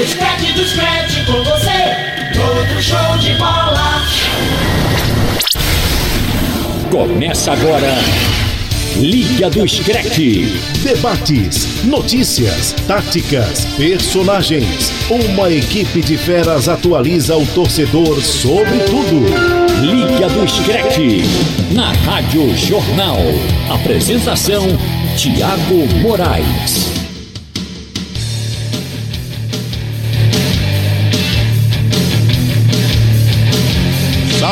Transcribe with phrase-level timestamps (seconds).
[0.00, 4.02] O Scratch do Scratch com você, todo show de bola.
[6.90, 7.98] Começa agora.
[8.96, 10.58] Liga do Screte.
[10.82, 14.90] Debates, notícias, táticas, personagens.
[15.10, 19.26] Uma equipe de feras atualiza o torcedor sobre tudo.
[19.82, 21.24] Liga do Screte.
[21.74, 23.18] Na Rádio Jornal.
[23.68, 24.66] Apresentação:
[25.14, 26.99] Tiago Moraes.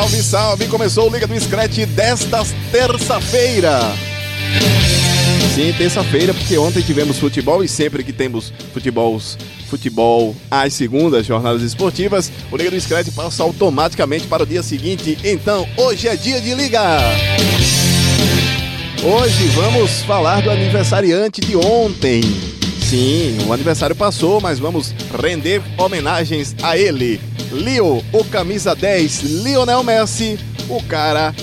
[0.09, 0.67] Salve, salve!
[0.67, 3.79] Começou o Liga do Scratch desta terça-feira.
[5.53, 9.21] Sim, terça-feira, porque ontem tivemos futebol e sempre que temos futebol,
[9.69, 15.17] futebol às segundas, jornadas esportivas, o Liga do Scratch passa automaticamente para o dia seguinte.
[15.23, 16.81] Então, hoje é dia de liga!
[19.03, 22.21] Hoje vamos falar do aniversariante de ontem.
[22.81, 27.21] Sim, o aniversário passou, mas vamos render homenagens a ele.
[27.51, 31.33] Leo, o camisa 10, Lionel Messi, o cara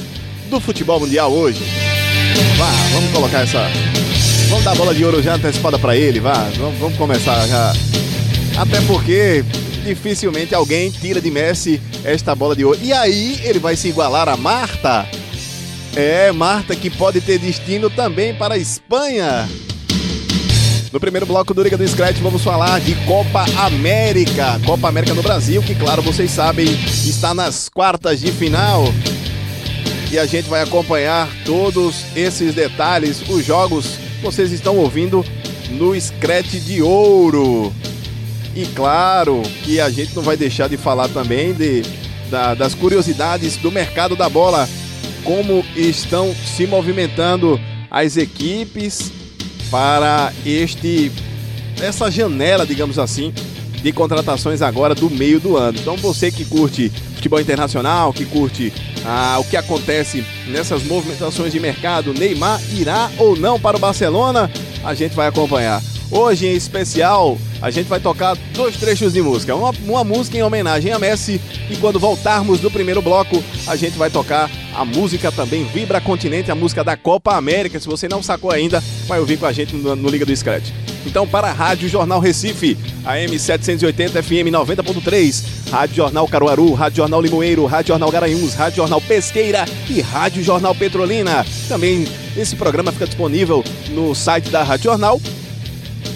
[0.48, 1.62] do futebol mundial hoje.
[2.56, 3.68] Vá, vamos colocar essa.
[4.48, 6.48] Vamos dar a bola de ouro já antecipada para ele, vá.
[6.56, 7.72] Vamos, vamos começar já.
[8.56, 9.44] Até porque
[9.84, 12.78] dificilmente alguém tira de Messi esta bola de ouro.
[12.82, 15.06] E aí ele vai se igualar a Marta.
[15.94, 19.48] É, Marta que pode ter destino também para a Espanha.
[20.92, 24.60] No primeiro bloco do Liga do Scratch vamos falar de Copa América.
[24.64, 28.84] Copa América no Brasil, que claro, vocês sabem, está nas quartas de final.
[30.10, 35.24] E a gente vai acompanhar todos esses detalhes, os jogos vocês estão ouvindo
[35.70, 37.72] no Scratch de Ouro.
[38.54, 41.82] E claro que a gente não vai deixar de falar também de,
[42.30, 44.68] da, das curiosidades do mercado da bola,
[45.24, 49.12] como estão se movimentando as equipes
[49.70, 51.12] para este
[51.80, 53.32] essa janela, digamos assim,
[53.82, 55.78] de contratações agora do meio do ano.
[55.78, 58.72] Então você que curte futebol internacional, que curte
[59.04, 64.50] ah, o que acontece nessas movimentações de mercado, Neymar irá ou não para o Barcelona,
[64.84, 65.82] a gente vai acompanhar.
[66.10, 69.56] Hoje em especial, a gente vai tocar dois trechos de música.
[69.56, 73.98] Uma, uma música em homenagem a Messi e quando voltarmos do primeiro bloco, a gente
[73.98, 77.80] vai tocar a música também Vibra Continente, a música da Copa América.
[77.80, 80.70] Se você não sacou ainda, vai ouvir com a gente no, no Liga do Scratch.
[81.06, 87.22] Então, para a Rádio Jornal Recife, AM 780 FM 90.3, Rádio Jornal Caruaru, Rádio Jornal
[87.22, 91.46] Limoeiro, Rádio Jornal Garanhuns, Rádio Jornal Pesqueira e Rádio Jornal Petrolina.
[91.68, 95.20] Também esse programa fica disponível no site da Rádio Jornal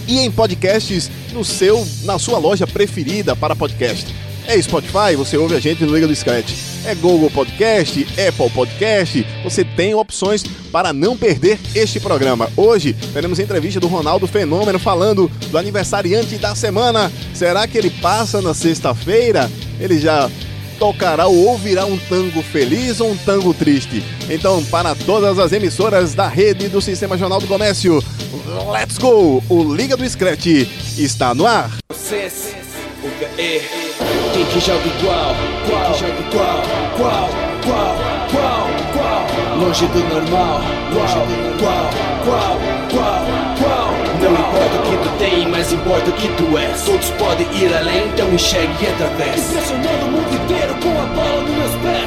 [0.07, 4.15] e em podcasts no seu, na sua loja preferida para podcast.
[4.47, 6.70] É Spotify, você ouve a gente no Liga do Scratch.
[6.85, 9.27] É Google Podcast, Apple Podcast.
[9.45, 10.43] Você tem opções
[10.73, 12.51] para não perder este programa.
[12.57, 17.13] Hoje teremos entrevista do Ronaldo Fenômeno falando do aniversariante da semana.
[17.35, 19.51] Será que ele passa na sexta-feira?
[19.79, 20.31] Ele já
[20.79, 24.03] tocará ou ouvirá um tango feliz ou um tango triste?
[24.31, 28.03] Então, para todas as emissoras da rede do Sistema Jornal do Comércio,
[28.73, 29.45] let's go!
[29.51, 30.47] O Liga do Scratch
[30.97, 31.71] está no ar.
[31.93, 32.55] Vocês,
[33.05, 33.90] o VE,
[34.33, 35.35] quem que joga igual?
[35.99, 36.63] Joga igual?
[36.97, 37.29] Qual?
[37.65, 37.97] Qual?
[38.31, 38.69] Qual?
[38.93, 39.59] Qual?
[39.59, 40.61] Longe do normal,
[40.91, 41.57] do normal.
[41.59, 41.91] Qual?
[42.25, 43.41] Qual?
[43.59, 44.01] Qual?
[44.21, 46.83] Não importa o que tu tem, mas importa o que tu és.
[46.85, 49.51] Todos podem ir além, então enxergue e através.
[49.51, 52.00] Impressionando o mundo inteiro com a bola nos meus pés.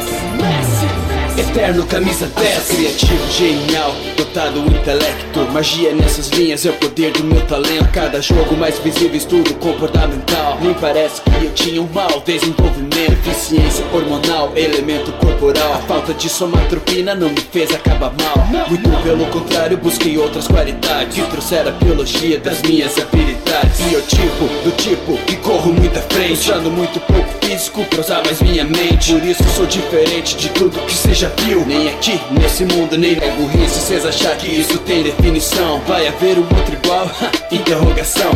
[1.37, 5.39] Eterno camisa 10 Criativo, genial, dotado intelecto.
[5.51, 7.89] Magia nessas linhas é o poder do meu talento.
[7.91, 10.59] Cada jogo mais visível, estudo comportamental.
[10.61, 12.83] Nem parece que eu tinha um mau desenvolvimento
[13.25, 15.73] Eficiência hormonal, elemento corporal.
[15.73, 18.67] A falta de somatropina não me fez acabar mal.
[18.69, 21.15] Muito pelo contrário, busquei outras qualidades.
[21.15, 23.81] Que trouxeram a biologia das minhas habilidades.
[23.81, 26.33] Biotipo, do tipo que corro muito à frente.
[26.33, 29.13] Usando muito pouco físico pra usar mais minha mente.
[29.13, 33.31] Por isso sou diferente de tudo que seja viu Nem aqui, nesse mundo, nem é
[33.35, 37.09] burrice Cês achar que isso tem definição Vai haver um outro igual?
[37.51, 38.31] Interrogação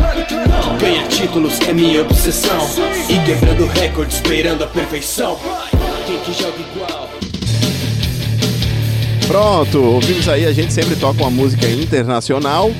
[0.79, 2.67] Ganhar títulos é minha obsessão
[3.09, 5.37] E quebrando recordes, beirando a perfeição
[6.05, 7.09] Quem que joga igual?
[9.27, 12.71] Pronto, ouvimos aí, a gente sempre toca uma música internacional,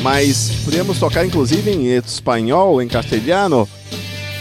[0.00, 3.68] mas podemos tocar inclusive em espanhol, em castelhano.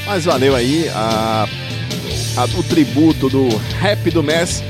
[0.05, 1.47] Mas valeu aí a,
[2.37, 3.49] a, o tributo do
[3.79, 4.63] rap do Messi,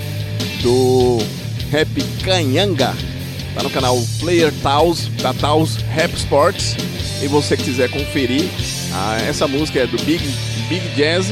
[0.62, 1.18] do
[1.72, 1.90] rap
[2.24, 2.94] Canhanga.
[3.54, 6.76] Tá no canal Player Taos, da Taos Rap Sports.
[7.22, 8.48] E você quiser conferir,
[8.94, 10.24] ah, essa música é do Big,
[10.70, 11.32] Big Jazz.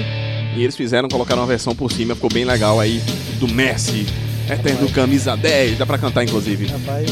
[0.55, 3.01] E eles fizeram, colocaram uma versão por cima, ficou bem legal aí,
[3.39, 4.05] do Messi.
[4.49, 6.67] Eterno camisa 10, dá pra cantar inclusive.
[6.67, 7.09] Rapaz,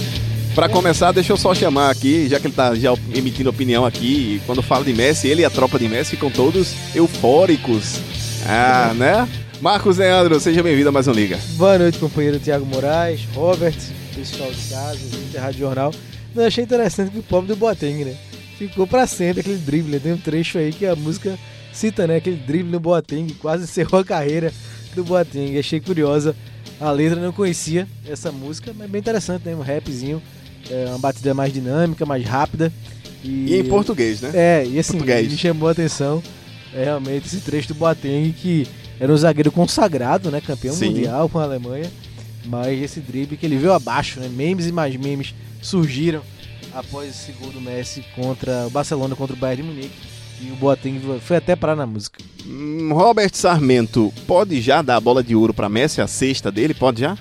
[0.56, 4.40] Pra começar, deixa eu só chamar aqui, já que ele tá já emitindo opinião aqui,
[4.46, 8.00] quando fala de Messi, ele e a tropa de Messi ficam todos eufóricos.
[8.46, 9.28] Ah, né?
[9.64, 11.40] Marcos Leandro, seja bem-vindo a mais um Liga.
[11.56, 13.74] Boa noite, companheiro Tiago Moraes, Robert,
[14.14, 15.94] pessoal de casa, gente Rádio Jornal.
[16.36, 18.14] Eu achei interessante que o pobre do Boateng, né?
[18.58, 20.02] Ficou pra sempre aquele drible.
[20.02, 21.40] Tem um trecho aí que a música
[21.72, 22.18] cita, né?
[22.18, 24.52] Aquele drible no Boateng, quase encerrou a carreira
[24.94, 25.58] do Boateng.
[25.58, 26.36] Achei curiosa
[26.78, 29.56] a letra, não conhecia essa música, mas bem interessante, né?
[29.56, 30.22] Um rapzinho,
[30.70, 32.70] é, uma batida mais dinâmica, mais rápida.
[33.24, 34.32] E em português, né?
[34.34, 35.32] É, e assim, Português.
[35.32, 36.22] me chamou a atenção
[36.76, 38.68] é realmente esse trecho do Boateng, que
[39.00, 40.42] era um zagueiro consagrado, né?
[40.42, 40.88] Campeão Sim.
[40.88, 41.92] mundial com a Alemanha.
[42.46, 44.28] Mas esse drible que ele veio abaixo, né?
[44.28, 46.22] Memes e mais memes surgiram
[46.74, 50.14] após esse gol do Messi contra o Barcelona contra o Bayern de Munique.
[50.42, 52.20] E o Boateng foi até parar na música.
[52.46, 56.74] Hum, Robert Sarmento, pode já dar a bola de ouro pra Messi, a sexta dele?
[56.74, 57.18] Pode já?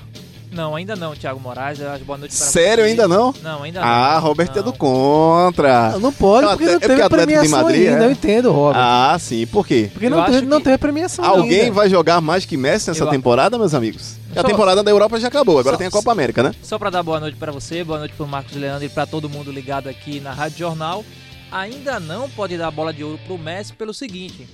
[0.52, 1.80] Não, ainda não, Thiago Moraes.
[1.80, 2.90] Eu acho boa noite para Sério, você.
[2.90, 3.34] ainda não?
[3.42, 3.88] Não, ainda não.
[3.88, 4.62] Ah, Robert é Não.
[4.64, 5.92] do contra.
[5.92, 8.02] Não, não pode, o porque não é teve porque Atlético de premiação Madrid, ainda.
[8.02, 8.06] é?
[8.06, 8.82] Eu entendo, Robert.
[8.84, 9.46] Ah, sim.
[9.46, 9.88] Por quê?
[9.92, 11.72] porque eu não teve, não que- teve premiação Alguém ainda.
[11.72, 14.16] vai jogar mais que Messi nessa Eu- temporada, meus amigos?
[14.34, 16.52] E a Só- temporada da Europa já acabou, agora Só- tem a Copa América, né?
[16.62, 19.28] Só para dar boa noite para você, boa noite para Marcos Leandro e para todo
[19.30, 21.02] mundo ligado aqui na Rádio Jornal.
[21.50, 24.46] Ainda não pode dar a bola de ouro pro Messi pelo seguinte: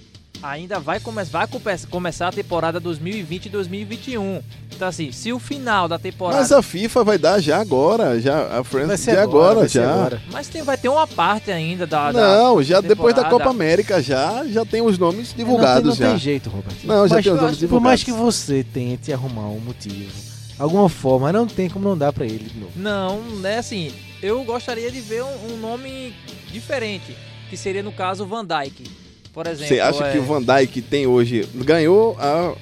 [0.42, 4.42] ainda vai, come vai come- começar a temporada 2020 e 2021.
[4.74, 6.38] Então, assim, se o final da temporada.
[6.40, 9.92] Mas a FIFA vai dar já agora, já a ser de agora, vai ser já.
[9.92, 10.22] agora.
[10.30, 12.12] Mas tem, vai ter uma parte ainda da.
[12.12, 13.44] da- Não, já da depois da temporada.
[13.44, 16.08] Copa América já, já tem os nomes não divulgados tem, não já.
[16.10, 16.76] tem jeito, Robert.
[16.84, 18.34] Não, já Mas tem os eu nomes acho- Por mais que divulgados.
[18.36, 20.12] você tente arrumar um motivo,
[20.58, 22.72] alguma forma, não tem como não dar pra ele de novo.
[22.76, 23.58] Não, né?
[23.58, 23.92] Assim,
[24.22, 26.14] eu gostaria de ver um, um nome
[26.52, 27.16] diferente,
[27.50, 28.84] que seria no caso Van Dyke.
[29.32, 29.68] Por exemplo.
[29.68, 32.54] Você acha é, que o Van Dijk tem hoje ganhou a,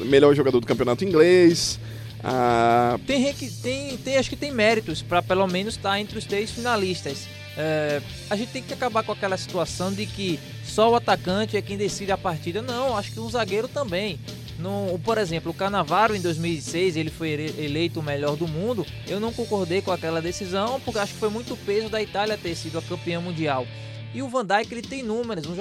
[0.00, 1.78] a melhor jogador do campeonato inglês?
[2.22, 3.32] A, Tem,
[3.62, 7.28] tem, tem, acho que tem méritos para pelo menos estar entre os três finalistas.
[7.56, 11.62] É, a gente tem que acabar com aquela situação de que só o atacante é
[11.62, 12.60] quem decide a partida.
[12.60, 14.18] Não, acho que um zagueiro também.
[14.58, 18.84] No, por exemplo, o Canavaro em 2006 ele foi ele- eleito o melhor do mundo.
[19.06, 22.54] Eu não concordei com aquela decisão porque acho que foi muito peso da Itália ter
[22.54, 23.66] sido a campeã mundial.
[24.14, 25.52] E o Van Dijk ele tem números, um,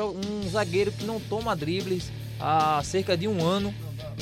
[0.45, 3.73] um zagueiro que não toma dribles há cerca de um ano.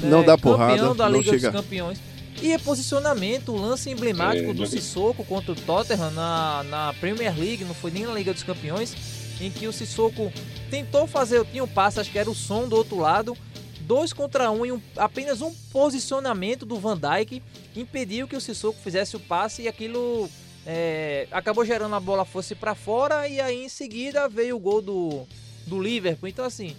[0.01, 1.51] Não é, dá porrada, Campeão da não Liga chega.
[1.51, 1.99] dos Campeões.
[2.41, 7.63] E é posicionamento, o lance emblemático do Sissoko contra o Tottenham na, na Premier League,
[7.63, 8.95] não foi nem na Liga dos Campeões,
[9.39, 10.31] em que o Sissoko
[10.69, 13.37] tentou fazer, tinha um passe, acho que era o som do outro lado,
[13.81, 17.41] dois contra um e um- apenas um posicionamento do Van Dijk
[17.75, 20.27] impediu que o Sissoko fizesse o passe e aquilo
[20.65, 24.81] é, acabou gerando a bola fosse para fora e aí em seguida veio o gol
[24.81, 25.23] do,
[25.67, 26.29] do Liverpool.
[26.29, 26.75] Então assim,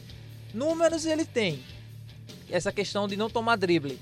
[0.53, 1.61] números ele tem.
[2.51, 3.99] Essa questão de não tomar drible.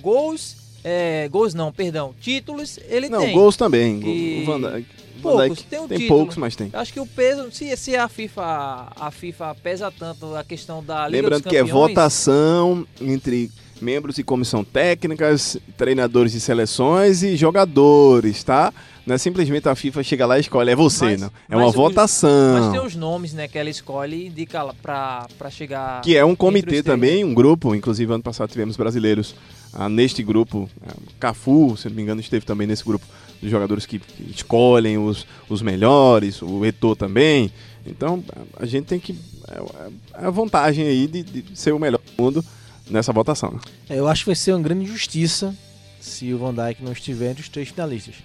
[0.00, 3.32] Gols, é, gols não, perdão, títulos ele não, tem.
[3.34, 4.00] gols também.
[4.04, 6.18] E O Van Dijk, Van poucos, Dijk tem um tem título.
[6.18, 6.70] poucos, mas tem.
[6.72, 11.06] Acho que o peso, se, se a FIFA a FIFA pesa tanto a questão da
[11.08, 18.42] Liga Lembrando que é votação entre membros de comissão técnicas, treinadores de seleções e jogadores,
[18.44, 18.72] tá?
[19.06, 21.30] Não é simplesmente a FIFA chega lá e escolhe, é você, Mas- não.
[21.48, 22.58] É uma votação.
[22.58, 26.00] Mas tem os nomes, né, que ela escolhe e indica pra chegar.
[26.00, 27.74] Que é um comitê também, um grupo.
[27.74, 29.34] Inclusive, ano passado tivemos brasileiros
[29.72, 30.70] ah, neste grupo.
[30.86, 33.04] Ah, Cafu, se não me engano, esteve também nesse grupo
[33.42, 34.00] dos jogadores que,
[34.34, 36.40] escolhem os, os melhores.
[36.40, 37.52] O Eto'o também.
[37.86, 38.24] Então,
[38.56, 39.14] a- gente tem que...
[39.48, 42.42] É é a vantagem aí de, de ser o melhor do mundo
[42.88, 43.58] nessa votação.
[43.88, 45.54] É, eu acho que vai ser uma grande injustiça
[46.00, 48.16] se o Van Dijk não estiver entre os três finalistas.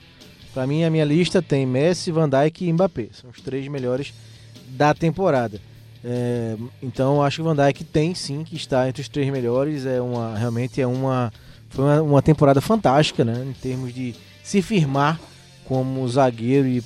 [0.54, 3.08] Pra mim, a minha lista tem Messi, Van Dijk e Mbappé.
[3.14, 4.14] São os três melhores
[4.68, 5.62] da temporada.
[6.04, 9.86] É, então, acho que o Van Dijk tem sim que estar entre os três melhores.
[9.86, 11.32] É uma, realmente é uma,
[11.70, 13.46] foi uma, uma temporada fantástica, né?
[13.48, 15.20] Em termos de se firmar
[15.66, 16.84] como zagueiro e,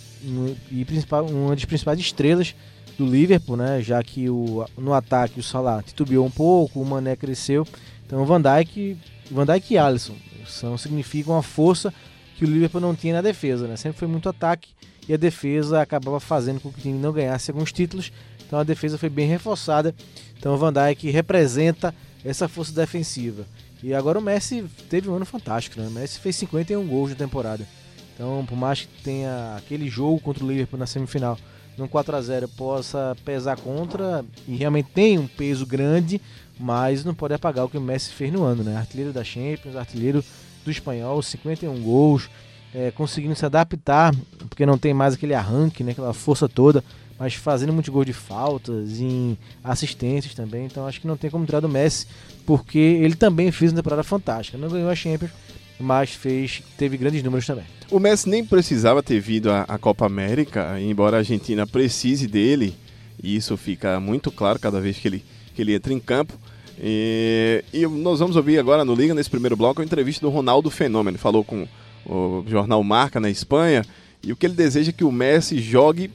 [0.69, 2.53] e principal, uma das principais estrelas
[2.97, 3.81] do Liverpool, né?
[3.81, 7.67] Já que o, no ataque o Salah titubeou um pouco, o Mané cresceu.
[8.05, 8.97] Então Van Dijk,
[9.31, 10.15] Van Dijk e Alisson
[10.47, 11.93] são, significam a força
[12.37, 13.75] que o Liverpool não tinha na defesa, né?
[13.75, 14.69] Sempre foi muito ataque
[15.07, 18.11] e a defesa acabava fazendo com que o time não ganhasse alguns títulos.
[18.45, 19.93] Então a defesa foi bem reforçada.
[20.37, 23.45] Então o Van Dijk representa essa força defensiva.
[23.81, 25.87] E agora o Messi teve um ano fantástico, né?
[25.87, 27.67] O Messi fez 51 gols na temporada.
[28.13, 31.37] Então, por mais que tenha aquele jogo contra o Liverpool na semifinal,
[31.77, 36.21] num 4 a 0 possa pesar contra, e realmente tem um peso grande,
[36.59, 38.77] mas não pode apagar o que o Messi fez no ano, né?
[38.77, 40.23] Artilheiro da Champions, artilheiro
[40.63, 42.29] do espanhol, 51 gols,
[42.73, 44.13] é, conseguindo se adaptar,
[44.49, 45.91] porque não tem mais aquele arranque, né?
[45.91, 46.83] Aquela força toda,
[47.19, 50.65] mas fazendo muito gol de faltas, em assistências também.
[50.65, 52.07] Então acho que não tem como tirar do Messi,
[52.45, 54.57] porque ele também fez uma temporada fantástica.
[54.57, 55.31] Não ganhou a Champions,
[55.79, 57.65] mas fez teve grandes números também.
[57.91, 62.75] O Messi nem precisava ter vindo à, à Copa América, embora a Argentina precise dele,
[63.21, 66.33] e isso fica muito claro cada vez que ele, que ele entra em campo.
[66.79, 70.69] E, e nós vamos ouvir agora no Liga, nesse primeiro bloco, a entrevista do Ronaldo
[70.71, 71.15] Fenômeno.
[71.15, 71.67] Ele falou com
[72.05, 73.85] o jornal Marca na Espanha,
[74.23, 76.09] e o que ele deseja é que o Messi jogue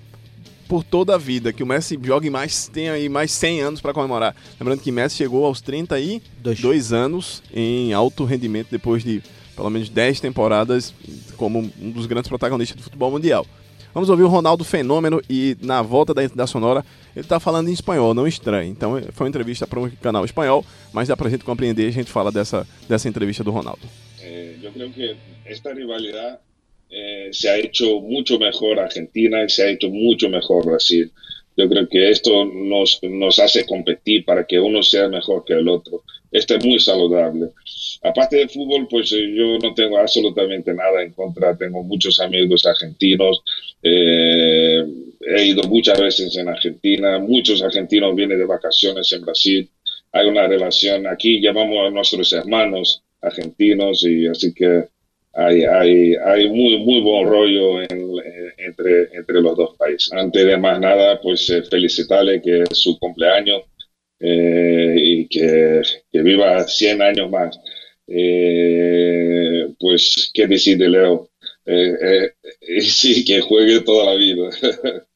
[0.67, 3.95] por toda a vida, que o Messi jogue mais, tenha aí mais 100 anos para
[3.95, 4.37] comemorar.
[4.61, 6.93] Lembrando que Messi chegou aos 32 Dois.
[6.93, 9.23] anos em alto rendimento depois de
[9.59, 10.95] pelo menos 10 temporadas
[11.37, 13.45] como um dos grandes protagonistas do futebol mundial.
[13.93, 16.85] Vamos ouvir o Ronaldo Fenômeno e na volta da, da Sonora
[17.17, 18.71] ele está falando em espanhol, não estranho.
[18.71, 21.93] Então foi uma entrevista para um canal espanhol, mas dá para a gente compreender, a
[21.93, 23.81] gente fala dessa, dessa entrevista do Ronaldo.
[24.21, 26.39] Eh, eu creio que esta rivalidade
[26.91, 31.11] eh, se ha hecho mucho mejor Argentina y se ha hecho mucho mejor Brasil.
[31.59, 35.69] Yo creo que esto nos, nos hace competir para que uno sea mejor que el
[35.69, 36.05] otro.
[36.31, 37.49] Esto es muy saludable.
[38.05, 41.57] Aparte del fútbol, pues eh, yo no tengo absolutamente nada en contra.
[41.57, 43.43] Tengo muchos amigos argentinos.
[43.83, 44.85] Eh,
[45.21, 47.19] he ido muchas veces en Argentina.
[47.19, 49.69] Muchos argentinos vienen de vacaciones en Brasil.
[50.13, 51.41] Hay una relación aquí.
[51.41, 54.85] Llamamos a nuestros hermanos argentinos y así que
[55.39, 60.13] hay, hay, hay muy, muy buen rollo entre, entre los dos países.
[60.13, 63.63] Antes de más nada, pues eh, felicitarle que es su cumpleaños
[64.19, 67.57] eh, y que, que, viva 100 años más.
[68.09, 71.31] Eh, pues, ¿qué decir de Leo?
[72.81, 74.51] sí, que juegue toda la vida.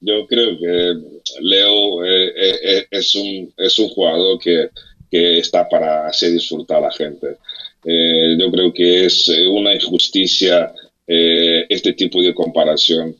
[0.00, 0.94] Yo creo que
[1.40, 4.68] Leo es, un, es un jugador que,
[5.10, 7.36] que está para hacer disfrutar a la gente.
[7.84, 10.72] Eh, yo creo que es eh, una injusticia
[11.06, 13.16] eh, este tipo de comparación.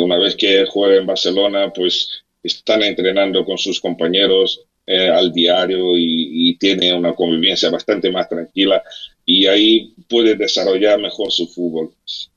[0.00, 2.08] una vez que juega en Barcelona, pues
[2.42, 8.82] están entrenando con sus compañeros al diario y, tiene una convivencia bastante más tranquila
[9.24, 11.90] y ahí puede desarrollar mejor su fútbol.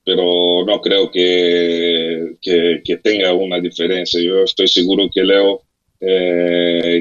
[0.03, 4.19] Pero no creo que, que, que tenga una diferencia.
[4.21, 5.61] Yo estoy seguro que Leo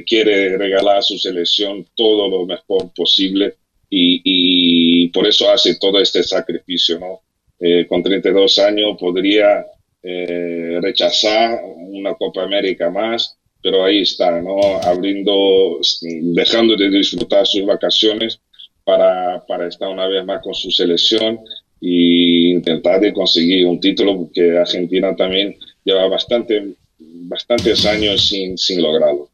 [0.06, 3.54] quiere regalar a su selección todo lo mejor posible
[3.96, 7.20] y, por eso hace todo este sacrificio, ¿no?
[7.58, 9.64] Eh, con 32 años podría
[10.02, 14.58] eh, rechazar una Copa América más, pero ahí está, ¿no?
[14.82, 18.40] Abriendo, dejando de disfrutar sus vacaciones
[18.84, 21.40] para, para estar una vez más con su selección
[21.80, 28.82] e intentar de conseguir un título que Argentina también lleva bastante, bastantes años sin, sin
[28.82, 29.28] lograrlo.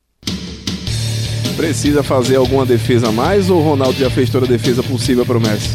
[1.61, 5.27] Precisa fazer alguma defesa a mais ou o Ronaldo já fez toda a defesa possível
[5.27, 5.69] para o Messi?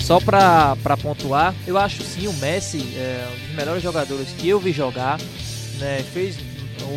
[0.00, 4.58] Só para pontuar, eu acho sim o Messi é um dos melhores jogadores que eu
[4.58, 5.20] vi jogar.
[5.78, 6.02] Né?
[6.14, 6.38] Fez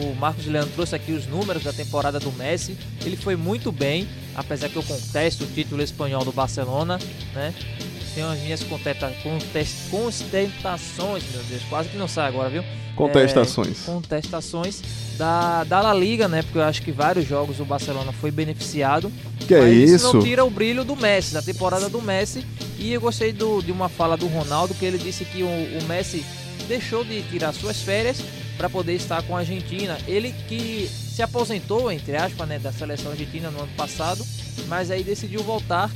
[0.02, 2.78] o Marcos Leandro trouxe aqui os números da temporada do Messi.
[3.06, 7.00] Ele foi muito bem, apesar que eu contesto o título espanhol do Barcelona,
[7.36, 7.54] né?
[8.14, 12.64] Tenho as minhas contesta, contest, contestações, meu Deus, quase que não sai agora, viu?
[12.96, 13.84] Contestações.
[13.84, 14.82] É, contestações
[15.18, 16.42] da, da La Liga, né?
[16.42, 19.12] Porque eu acho que vários jogos o Barcelona foi beneficiado.
[19.48, 19.96] Que é isso?
[19.96, 22.46] Isso não tira o brilho do Messi, da temporada do Messi.
[22.78, 25.84] E eu gostei do, de uma fala do Ronaldo, que ele disse que o, o
[25.88, 26.26] Messi
[26.68, 28.22] deixou de tirar suas férias
[28.58, 29.98] para poder estar com a Argentina.
[30.06, 34.26] Ele que se aposentou, entre aspas, né, da seleção argentina no ano passado,
[34.68, 35.90] mas aí decidiu voltar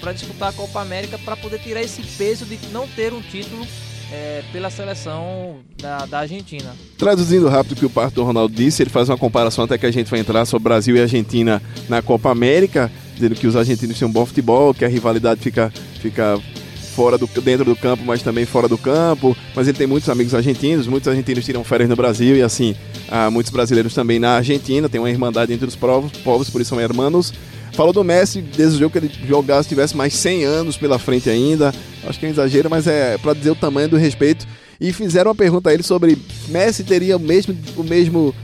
[0.00, 3.66] para disputar a Copa América para poder tirar esse peso de não ter um título
[4.12, 6.74] é, pela seleção da, da, Argentina.
[6.98, 9.86] Traduzindo rápido o que o Parto do Ronaldo disse, ele faz uma comparação até que
[9.86, 13.98] a gente vai entrar sobre Brasil e Argentina na Copa América, dizendo que os argentinos
[13.98, 16.38] têm um bom futebol, que a rivalidade fica, fica
[16.94, 19.36] fora do, dentro do campo, mas também fora do campo.
[19.54, 22.76] Mas ele tem muitos amigos argentinos, muitos argentinos tiram férias no Brasil e assim,
[23.32, 26.80] muitos brasileiros também na Argentina, tem uma irmandade entre os povos, povos por isso são
[26.80, 27.32] hermanos.
[27.74, 31.74] Falou do Messi, desejou que ele jogasse, tivesse mais 100 anos pela frente ainda.
[32.06, 34.46] Acho que é um exagero, mas é para dizer o tamanho do respeito.
[34.80, 36.16] E fizeram uma pergunta a ele sobre
[36.48, 38.34] Messi teria o mesmo, o mesmo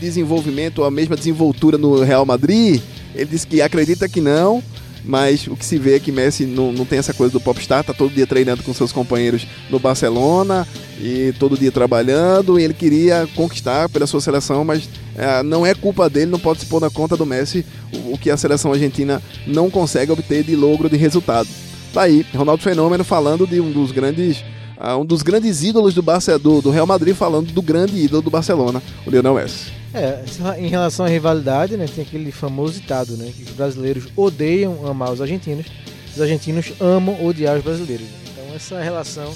[0.00, 2.82] desenvolvimento, a mesma desenvoltura no Real Madrid.
[3.14, 4.62] Ele disse que acredita que não,
[5.04, 7.84] mas o que se vê é que Messi não, não tem essa coisa do popstar,
[7.84, 10.66] tá todo dia treinando com seus companheiros no Barcelona
[10.98, 15.74] e todo dia trabalhando, e ele queria conquistar pela sua seleção, mas é, não é
[15.74, 18.72] culpa dele, não pode se pôr na conta do Messi o, o que a seleção
[18.72, 21.48] argentina não consegue obter de logro de resultado.
[21.92, 24.42] Tá aí, Ronaldo Fenômeno falando de um dos grandes
[24.78, 28.22] uh, um dos grandes ídolos do, Barça, do, do Real Madrid falando do grande ídolo
[28.22, 29.72] do Barcelona, o Lionel Messi.
[29.92, 30.24] É,
[30.58, 35.12] em relação à rivalidade, né, tem aquele famoso ditado, né, que os brasileiros odeiam amar
[35.12, 35.66] os argentinos,
[36.14, 38.06] os argentinos amam odiar os brasileiros.
[38.06, 38.18] Né?
[38.32, 39.32] Então essa relação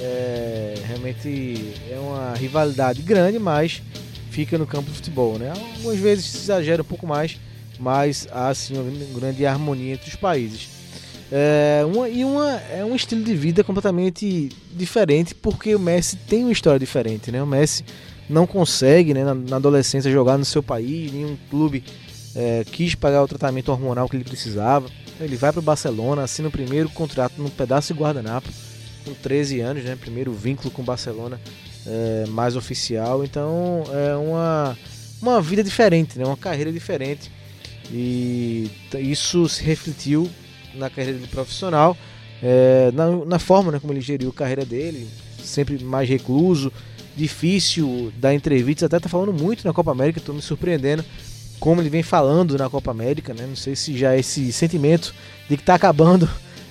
[0.00, 3.82] é, realmente é uma rivalidade grande, mas
[4.30, 5.50] fica no campo do futebol, né?
[5.50, 7.38] Algumas vezes se exagera um pouco mais,
[7.78, 10.68] mas há sim uma grande harmonia entre os países.
[11.32, 16.44] É, uma, e uma, é um estilo de vida completamente diferente, porque o Messi tem
[16.44, 17.30] uma história diferente.
[17.30, 17.42] Né?
[17.42, 17.84] O Messi
[18.28, 21.84] não consegue, né, na, na adolescência, jogar no seu país, nenhum clube
[22.34, 24.88] é, quis pagar o tratamento hormonal que ele precisava.
[25.20, 28.48] Ele vai para o Barcelona, assina o primeiro contrato num pedaço de guardanapo,
[29.04, 29.96] com 13 anos, né?
[29.96, 31.40] primeiro vínculo com o Barcelona
[31.86, 33.24] é, mais oficial.
[33.24, 34.76] Então é uma,
[35.22, 36.24] uma vida diferente, né?
[36.24, 37.30] uma carreira diferente.
[37.92, 40.28] E isso se refletiu
[40.76, 41.96] na carreira dele profissional,
[42.42, 45.08] é, na, na, forma né, como ele geriu a carreira dele,
[45.42, 46.72] sempre mais recluso,
[47.16, 51.04] difícil dar entrevistas, até tá falando muito na Copa América, estou me surpreendendo
[51.60, 53.46] como ele vem falando na Copa América, né?
[53.46, 55.14] Não sei se já esse sentimento
[55.48, 56.28] de que está acabando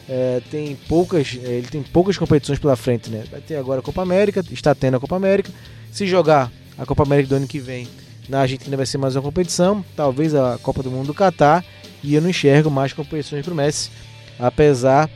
[0.07, 3.23] é, tem poucas, é, ele tem poucas competições pela frente, né?
[3.31, 5.51] Vai ter agora a Copa América, está tendo a Copa América.
[5.91, 7.87] Se jogar a Copa América do ano que vem
[8.27, 11.63] na Argentina vai ser mais uma competição, talvez a Copa do Mundo do Catar,
[12.03, 13.89] e eu não enxergo mais competições para o Messi,
[14.37, 15.09] apesar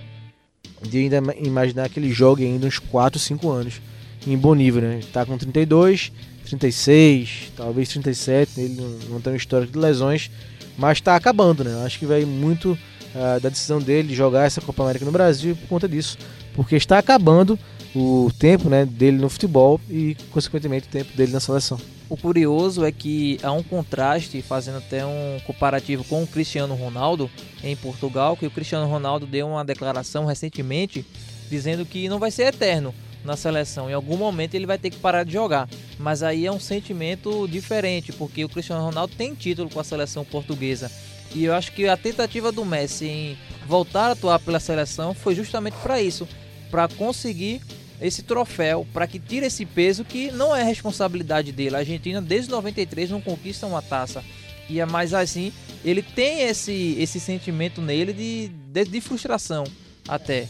[0.81, 3.81] de ainda imaginar que ele jogue ainda uns 4, 5 anos
[4.25, 4.99] em bom nível, né?
[4.99, 6.11] Está com 32,
[6.45, 10.29] 36, talvez 37, ele não, não tem um histórico de lesões,
[10.77, 11.83] mas está acabando, né?
[11.85, 15.55] Acho que vai muito uh, da decisão dele de jogar essa Copa América no Brasil
[15.55, 16.17] por conta disso,
[16.53, 17.57] porque está acabando
[17.97, 21.79] o tempo né, dele no futebol e, consequentemente, o tempo dele na seleção.
[22.09, 27.29] O curioso é que há um contraste, fazendo até um comparativo com o Cristiano Ronaldo
[27.61, 31.05] em Portugal, que o Cristiano Ronaldo deu uma declaração recentemente
[31.49, 32.93] dizendo que não vai ser eterno
[33.25, 33.89] na seleção.
[33.89, 35.67] Em algum momento ele vai ter que parar de jogar.
[35.99, 40.23] Mas aí é um sentimento diferente, porque o Cristiano Ronaldo tem título com a seleção
[40.23, 40.89] portuguesa.
[41.35, 43.37] E eu acho que a tentativa do Messi em
[43.67, 46.25] voltar a atuar pela seleção foi justamente para isso,
[46.71, 47.61] para conseguir
[48.01, 51.75] esse troféu, para que tire esse peso que não é responsabilidade dele.
[51.75, 54.23] A Argentina desde 93 não conquista uma taça.
[54.69, 59.63] E é mais assim, ele tem esse esse sentimento nele de, de, de frustração
[60.07, 60.47] até.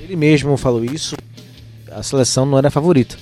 [0.00, 1.16] Ele mesmo falou isso.
[1.90, 3.16] A seleção não era a favorita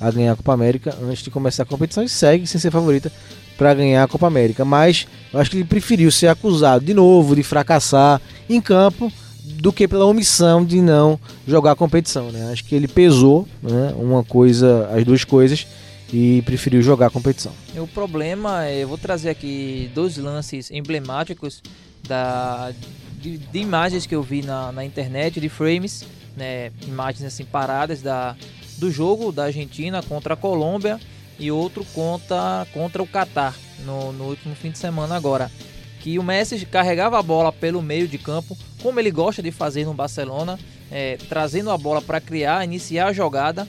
[0.00, 3.10] a ganhar a Copa América antes de começar a competição e segue sem ser favorita
[3.56, 4.64] para ganhar a Copa América.
[4.64, 9.10] Mas eu acho que ele preferiu ser acusado de novo de fracassar em campo
[9.56, 12.30] do que pela omissão de não jogar a competição.
[12.30, 12.50] Né?
[12.52, 15.66] Acho que ele pesou né, uma coisa, as duas coisas
[16.12, 17.52] e preferiu jogar a competição.
[17.76, 21.62] O problema, eu vou trazer aqui dois lances emblemáticos
[22.06, 22.72] da,
[23.20, 26.04] de, de imagens que eu vi na, na internet, de frames
[26.36, 28.36] né, imagens assim paradas da,
[28.76, 31.00] do jogo da Argentina contra a Colômbia
[31.38, 35.50] e outro contra, contra o Catar no, no último fim de semana agora.
[36.00, 39.84] Que o Messi carregava a bola pelo meio de campo, como ele gosta de fazer
[39.84, 40.56] no Barcelona,
[40.92, 43.66] é, trazendo a bola para criar, iniciar a jogada,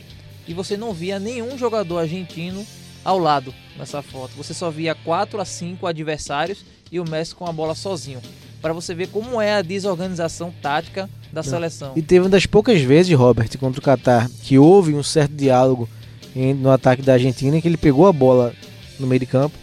[0.48, 2.64] e você não via nenhum jogador argentino
[3.04, 4.34] ao lado nessa foto.
[4.38, 8.22] Você só via 4 a 5 adversários e o Messi com a bola sozinho.
[8.62, 11.94] Para você ver como é a desorganização tática da seleção.
[11.96, 15.90] E teve uma das poucas vezes, Robert, contra o Qatar, que houve um certo diálogo
[16.36, 18.54] no ataque da Argentina, em que ele pegou a bola
[19.00, 19.58] no meio de campo,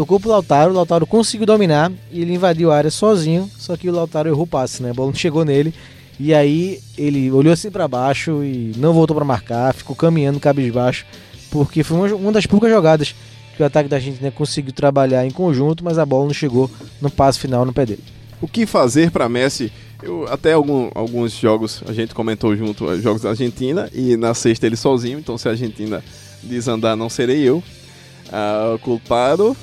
[0.00, 3.86] tocou pro Lautaro, o Lautaro conseguiu dominar e ele invadiu a área sozinho, só que
[3.86, 4.92] o Lautaro errou o passe, né?
[4.92, 5.74] A bola não chegou nele.
[6.18, 11.04] E aí ele olhou assim para baixo e não voltou para marcar, ficou caminhando cabisbaixo,
[11.50, 13.14] porque foi uma, uma das poucas jogadas
[13.54, 17.10] que o ataque da Argentina conseguiu trabalhar em conjunto, mas a bola não chegou no
[17.10, 18.04] passe final no pé dele.
[18.40, 19.70] O que fazer para Messi
[20.02, 24.32] eu, até algum, alguns jogos a gente comentou junto, eh, jogos da Argentina, e na
[24.32, 26.02] sexta ele sozinho, então se a Argentina
[26.42, 27.62] desandar não serei eu
[28.28, 29.54] uh, culpado.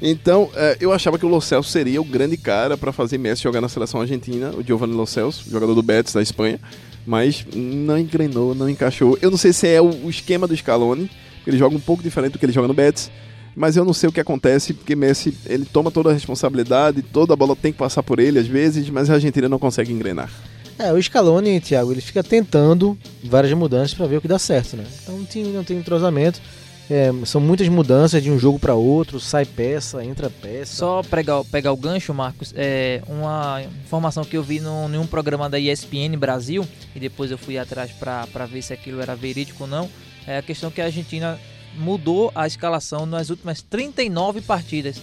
[0.00, 3.60] Então, uh, eu achava que o Lo seria o grande cara para fazer Messi jogar
[3.60, 5.06] na seleção argentina, o Giovanni Lo
[5.50, 6.60] jogador do Betis da Espanha,
[7.06, 9.18] mas não engrenou, não encaixou.
[9.20, 11.10] Eu não sei se é o, esquema do Scaloni,
[11.46, 13.10] ele joga um pouco diferente do que ele joga no Betis,
[13.56, 17.32] mas eu não sei o que acontece, porque Messi ele toma toda a responsabilidade, toda
[17.32, 20.30] a bola tem que passar por ele às vezes, mas a Argentina não consegue engrenar.
[20.78, 24.76] É, o Scaloni, Thiago, ele fica tentando várias mudanças para ver o que dá certo,
[24.76, 24.84] né?
[25.02, 26.40] Então o time não tem entrosamento.
[26.90, 30.74] É, são muitas mudanças de um jogo para outro, sai peça, entra peça.
[30.74, 35.06] Só pegar, pegar o gancho, Marcos, é uma informação que eu vi no, em um
[35.06, 39.64] programa da ESPN Brasil, e depois eu fui atrás para ver se aquilo era verídico
[39.64, 39.88] ou não,
[40.26, 41.38] é a questão que a Argentina
[41.76, 45.00] mudou a escalação nas últimas 39 partidas.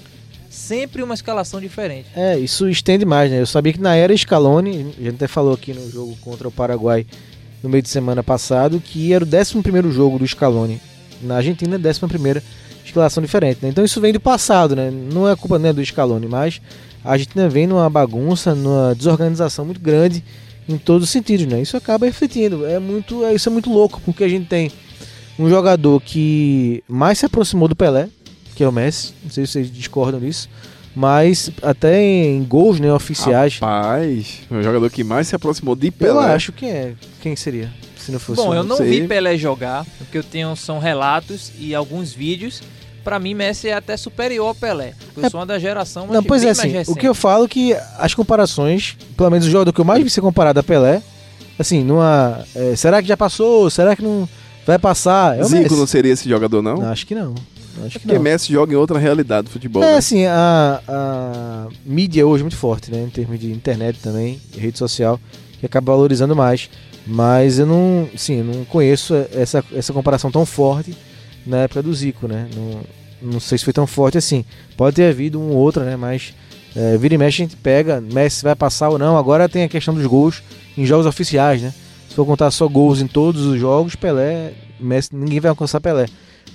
[0.50, 2.08] Sempre uma escalação diferente.
[2.16, 3.42] É, isso estende mais, né?
[3.42, 6.52] Eu sabia que na era Scaloni, a gente até falou aqui no jogo contra o
[6.52, 7.06] Paraguai
[7.62, 10.80] no meio de semana passado, que era o 11 jogo do Scaloni.
[11.22, 12.42] Na Argentina, 11
[12.86, 13.60] escalação diferente.
[13.62, 13.70] Né?
[13.70, 14.92] Então isso vem do passado, né?
[14.92, 16.62] Não é culpa né, do Scaloni, mas
[17.04, 20.24] a Argentina vem numa bagunça, numa desorganização muito grande
[20.68, 21.62] em todos os sentidos, né?
[21.62, 22.66] Isso acaba refletindo.
[22.66, 24.72] É muito, é, isso é muito louco, porque a gente tem
[25.38, 28.08] um jogador que mais se aproximou do Pelé,
[28.56, 29.14] que é o Messi.
[29.24, 30.50] Não sei se vocês discordam disso.
[30.96, 36.14] Mas até em gols né, oficiais, Rapaz, o jogador que mais se aproximou de Pelé.
[36.14, 36.94] eu acho que é.
[37.22, 37.70] Quem seria?
[38.06, 39.86] Se não fosse Bom, eu não vi Pelé jogar.
[40.00, 42.62] O que eu tenho são relatos e alguns vídeos.
[43.04, 44.94] Pra mim, Messi é até superior ao Pelé.
[45.16, 47.08] Eu É- sou uma da geração, mas Não, pois bem é, mais assim, o que
[47.08, 50.22] eu falo é que as comparações, pelo menos o jogador que eu mais vi ser
[50.22, 51.02] comparado a Pelé,
[51.58, 52.44] assim, numa.
[52.56, 53.70] é, será que já passou?
[53.70, 54.28] Será que não
[54.66, 55.38] vai passar?
[55.38, 55.76] É o Zico Messi.
[55.76, 56.78] não seria esse jogador, não?
[56.78, 57.36] Não, acho que não.
[57.86, 58.22] Acho que Porque não.
[58.24, 59.84] Messi joga em outra realidade do futebol.
[59.84, 59.98] É né?
[59.98, 63.04] assim, a, a mídia hoje é muito forte, né?
[63.04, 65.20] Em termos de internet também, rede social,
[65.60, 66.70] que acaba valorizando mais.
[67.06, 70.96] Mas eu não, sim, não conheço essa, essa comparação tão forte
[71.46, 72.48] na época do Zico, né?
[72.56, 74.44] Não, não sei se foi tão forte assim.
[74.76, 75.96] Pode ter havido um ou outro, né?
[75.96, 76.34] Mas
[76.76, 79.18] é, vira e mexe a gente pega, Messi vai passar ou não.
[79.18, 80.44] Agora tem a questão dos gols
[80.78, 81.74] em jogos oficiais, né?
[82.10, 86.08] Se for contar só gols em todos os jogos, Pelé, Messi, ninguém vai alcançar Pelé.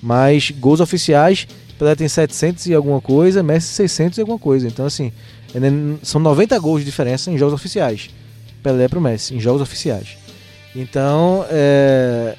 [0.03, 1.47] Mas gols oficiais,
[1.79, 4.67] Pelé tem 700 e alguma coisa, Messi 600 e alguma coisa.
[4.67, 5.13] Então, assim,
[5.55, 5.71] é, né,
[6.03, 8.11] são 90 gols de diferença em jogos oficiais.
[8.63, 10.19] Pelé pro Messi, em jogos oficiais.
[10.75, 12.37] Então, é,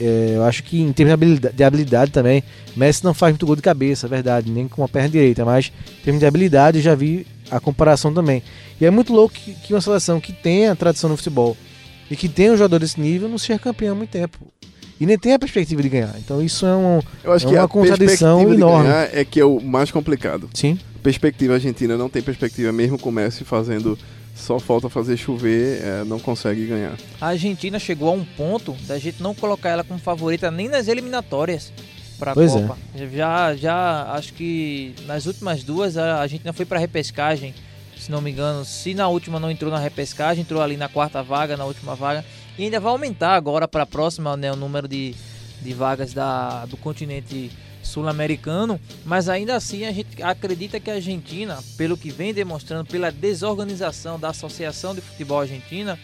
[0.00, 2.42] é, eu acho que em termos de habilidade, de habilidade também,
[2.76, 5.72] Messi não faz muito gol de cabeça, é verdade, nem com a perna direita, mas
[6.00, 8.42] em termos de habilidade eu já vi a comparação também.
[8.80, 11.56] E é muito louco que, que uma seleção que tenha tradição no futebol
[12.10, 14.38] e que tenha um jogador desse nível não seja campeão há muito tempo.
[15.00, 16.14] E nem tem a perspectiva de ganhar.
[16.18, 17.00] Então isso é um.
[17.24, 18.90] Eu acho é que uma a contradição enorme.
[19.12, 20.50] é que é o mais complicado.
[20.52, 20.78] Sim.
[21.02, 23.98] Perspectiva argentina não tem perspectiva, mesmo com o Messi fazendo.
[24.34, 26.96] Só falta fazer chover, é, não consegue ganhar.
[27.20, 30.88] A Argentina chegou a um ponto da gente não colocar ela como favorita nem nas
[30.88, 31.72] eliminatórias
[32.18, 32.60] para a Pois é.
[32.62, 32.78] Copa.
[33.12, 37.54] Já, já acho que nas últimas duas a Argentina foi para repescagem,
[37.98, 38.64] se não me engano.
[38.64, 42.24] Se na última não entrou na repescagem, entrou ali na quarta vaga, na última vaga.
[42.58, 45.14] E ainda vai aumentar agora para a próxima né, o número de,
[45.62, 47.50] de vagas da, do continente
[47.82, 53.10] sul-americano, mas ainda assim a gente acredita que a Argentina, pelo que vem demonstrando, pela
[53.10, 55.98] desorganização da Associação de Futebol Argentina,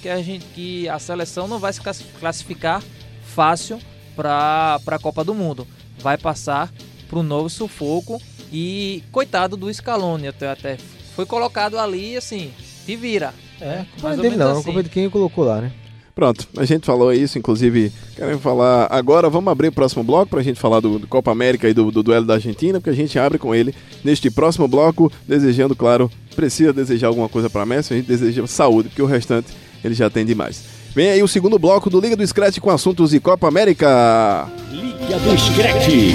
[0.00, 2.82] que a gente que a seleção não vai se classi- classificar
[3.24, 3.78] fácil
[4.16, 5.66] para a Copa do Mundo.
[5.98, 6.72] Vai passar
[7.08, 8.20] para o novo sufoco
[8.52, 10.76] e coitado do Scaloni até, até
[11.14, 12.52] foi colocado ali assim,
[12.84, 13.32] te vira.
[13.60, 14.60] É, culpa ou dele não, assim.
[14.60, 15.72] a culpa é de quem colocou lá, né?
[16.14, 20.42] Pronto, a gente falou isso, inclusive queremos falar agora, vamos abrir o próximo bloco pra
[20.42, 23.18] gente falar do, do Copa América e do, do duelo da Argentina, porque a gente
[23.18, 27.96] abre com ele neste próximo bloco, desejando, claro, precisa desejar alguma coisa pra Messi, a
[27.96, 29.48] gente deseja saúde, porque o restante
[29.82, 30.62] ele já tem demais.
[30.94, 34.46] Vem aí o segundo bloco do Liga do Scratch com assuntos de Copa América.
[34.70, 36.12] Liga do Screte,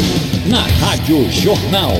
[0.47, 1.93] na Rádio Jornal.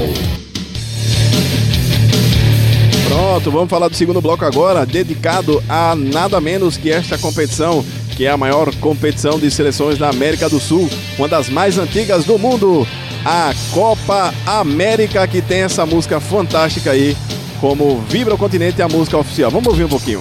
[3.17, 7.83] Pronto, vamos falar do segundo bloco agora, dedicado a nada menos que esta competição,
[8.15, 12.25] que é a maior competição de seleções da América do Sul, uma das mais antigas
[12.25, 12.87] do mundo,
[13.25, 17.17] a Copa América, que tem essa música fantástica aí,
[17.59, 19.49] como Vibra o Continente, a música oficial.
[19.49, 20.19] Vamos ouvir um pouquinho.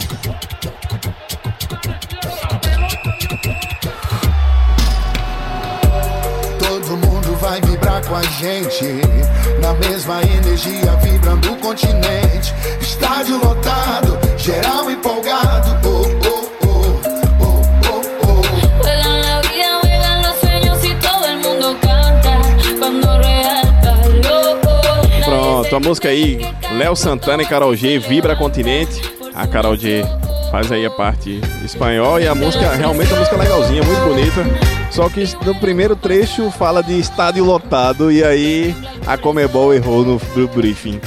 [6.58, 9.35] Todo mundo vai vibrar com a gente.
[9.66, 12.54] Na mesma energia, vibrando o continente.
[12.80, 15.76] Estádio lotado, geral empolgado.
[15.84, 17.00] Oh, oh, oh,
[17.40, 18.42] oh, oh, oh.
[18.80, 22.38] Juegan la vida, juegan los sueños y todo el mundo canta
[22.78, 25.24] cuando real está loco.
[25.24, 29.02] Pronto, a música aí, Léo Santana e Carol G, Vibra Continente.
[29.34, 30.04] A Carol G
[30.50, 34.44] faz aí a parte espanhol e a música, realmente a música é legalzinha, muito bonita.
[34.90, 38.74] Só que no primeiro trecho fala de estádio lotado e aí
[39.06, 41.00] a Comebol errou no, no briefing.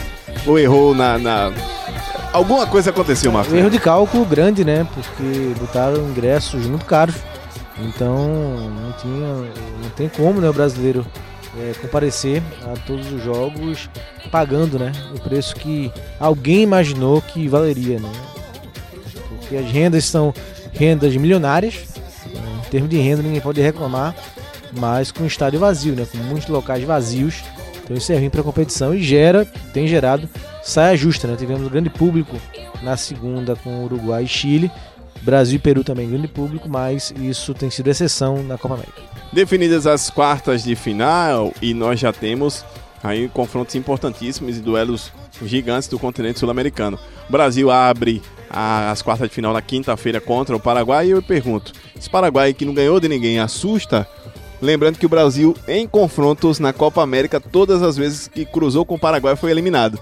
[0.46, 1.52] Ou errou na, na-
[2.32, 3.54] Alguma coisa aconteceu, Marcos.
[3.54, 4.86] Erro de cálculo grande, né?
[4.94, 7.16] Porque botaram ingressos muito caros.
[7.80, 8.16] Então
[8.70, 9.28] não tinha.
[9.82, 11.04] Não tem como, né, o brasileiro
[11.58, 13.90] é, comparecer a todos os jogos
[14.32, 14.92] pagando, né?
[15.16, 18.12] O preço que alguém imaginou que valeria, né?
[19.50, 20.32] Porque as rendas são
[20.72, 21.74] rendas milionárias.
[22.68, 24.16] Em termos de renda ninguém pode reclamar.
[24.78, 26.06] Mas com o estádio vazio, né?
[26.10, 27.44] Com muitos locais vazios.
[27.84, 30.30] Então isso é ruim para a competição e gera, tem gerado
[30.62, 31.36] saia justa, né?
[31.36, 32.38] Tivemos um grande público
[32.84, 34.72] na segunda com Uruguai e Chile.
[35.22, 39.02] Brasil e Peru também grande público, mas isso tem sido exceção na Copa América.
[39.34, 42.64] Definidas as quartas de final e nós já temos
[43.04, 45.12] aí confrontos importantíssimos e duelos
[45.46, 47.00] gigantes do continente sul-americano.
[47.28, 51.72] O Brasil abre as quartas de final na quinta-feira contra o Paraguai e eu pergunto,
[51.98, 54.08] esse Paraguai que não ganhou de ninguém assusta?
[54.62, 58.96] Lembrando que o Brasil em confrontos na Copa América todas as vezes que cruzou com
[58.96, 60.00] o Paraguai foi eliminado.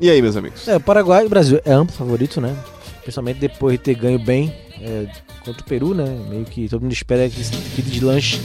[0.00, 0.68] E aí, meus amigos?
[0.68, 2.56] É, o Paraguai e o Brasil é amplo favorito, né?
[3.02, 5.06] Principalmente depois de ter ganho bem é,
[5.44, 6.04] contra o Peru, né?
[6.28, 7.42] Meio que todo mundo espera que,
[7.74, 8.40] que deslanche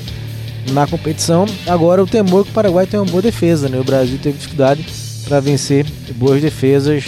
[0.71, 1.45] na competição.
[1.67, 3.80] Agora o temor é que o Paraguai tem uma boa defesa, né?
[3.80, 4.86] O Brasil teve dificuldade
[5.28, 7.06] para vencer boas defesas,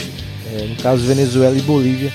[0.53, 2.11] é, no caso Venezuela e Bolívia.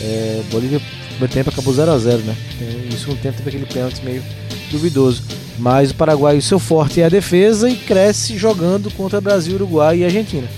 [0.00, 0.80] É, Bolívia
[1.20, 2.34] no tempo acabou 0 a 0 né?
[2.58, 4.22] Tem, no segundo tempo teve aquele pênalti meio
[4.70, 5.22] duvidoso.
[5.58, 9.98] Mas o Paraguai, o seu forte é a defesa e cresce jogando contra Brasil, Uruguai
[9.98, 10.48] e Argentina.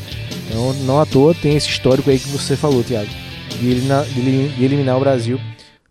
[0.49, 3.09] Então, não à toa tem esse histórico aí que você falou, Thiago,
[3.59, 5.41] de eliminar, de eli- de eliminar o Brasil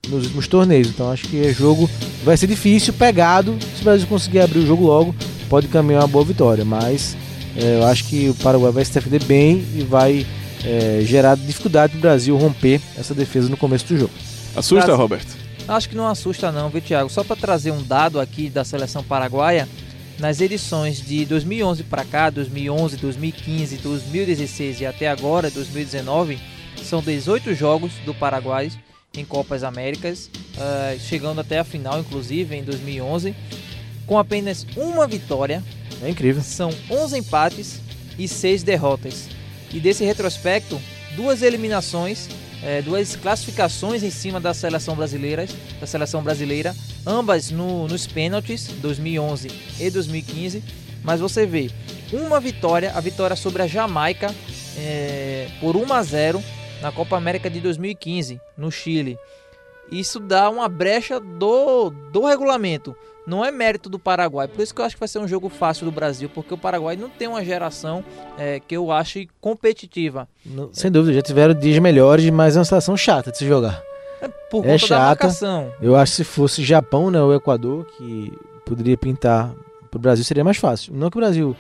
[0.08, 0.88] nos últimos torneios.
[0.90, 1.90] Então, acho que é jogo
[2.24, 3.58] vai ser difícil, pegado.
[3.76, 5.16] Se o Brasil conseguir abrir o jogo logo,
[5.50, 6.66] pode caminhar uma boa vitória.
[6.66, 7.16] Mas
[7.56, 10.26] é, eu acho que o Paraguai vai se defender bem e vai
[10.66, 14.14] é, gerar dificuldade para o Brasil romper essa defesa no começo do jogo.
[14.56, 15.42] Assusta, Brasil- Roberto?
[15.68, 17.10] Acho que não assusta não, viu, Thiago?
[17.10, 19.70] Só para trazer um dado aqui da seleção paraguaia,
[20.20, 26.38] nas edições de 2011 para cá, 2011, 2015, 2016 e até agora, 2019,
[26.84, 28.70] são 18 jogos do Paraguai
[29.14, 33.36] em Copas Américas, eh, chegando até a final, inclusive, em 2011,
[34.08, 35.62] com apenas uma vitória.
[36.02, 36.42] É incrível.
[36.42, 37.82] São 11 empates
[38.18, 39.28] e 6 derrotas.
[39.74, 40.82] E desse retrospecto,
[41.16, 42.30] duas eliminações,
[42.64, 45.46] eh, duas classificações em cima da seleção brasileira,
[45.80, 46.74] da seleção brasileira,
[47.06, 50.64] ambas no- nos pênaltis, 2011 e 2015.
[51.04, 51.70] Mas você vê,
[52.14, 54.34] uma vitória, a vitória sobre a Jamaica
[54.78, 56.42] eh, por 1 a 0
[56.82, 59.18] na Copa América de 2015, no Chile.
[59.92, 62.96] Isso dá uma brecha do, do regulamento.
[63.28, 64.48] Não é mérito do Paraguai.
[64.48, 66.58] Por isso que eu acho que vai ser um jogo fácil do Brasil, porque o
[66.58, 68.04] Paraguai não tem uma geração
[68.38, 70.28] eh, que eu ache competitiva.
[70.74, 73.82] Sem dúvida, já tiveram dias melhores, mas é uma situação chata de se jogar.
[74.22, 74.28] É
[74.62, 75.28] da chata.
[75.82, 78.34] Eu acho que se fosse Japão, né, ou Equador, que
[78.66, 79.54] poderia pintar
[79.90, 80.94] pro Brasil, seria mais fácil.
[80.96, 81.56] Não que o Brasil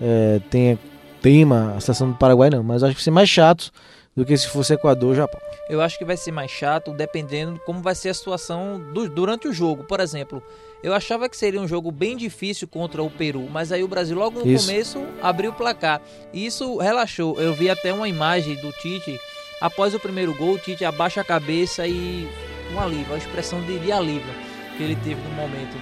[0.00, 0.78] é, tenha
[1.20, 3.70] teima a situação do Paraguai, não, mas eu acho que ser mais chato
[4.16, 5.40] do que se fosse Equador ou Japão.
[5.68, 9.08] Eu acho que vai ser mais chato dependendo de como vai ser a situação do-
[9.08, 9.84] durante o jogo.
[9.84, 10.42] Por exemplo,
[10.82, 14.16] eu achava que seria um jogo bem difícil contra o Peru, mas aí o Brasil
[14.16, 14.66] logo no Isso.
[14.66, 16.02] começo abriu o placar.
[16.32, 17.40] E isso relaxou.
[17.40, 19.18] Eu vi até uma imagem do Tite
[19.60, 22.28] após o primeiro gol, o Tite abaixa a cabeça e
[22.74, 24.34] um alívio, a expressão de, de alívio
[24.76, 25.76] que ele teve no momento.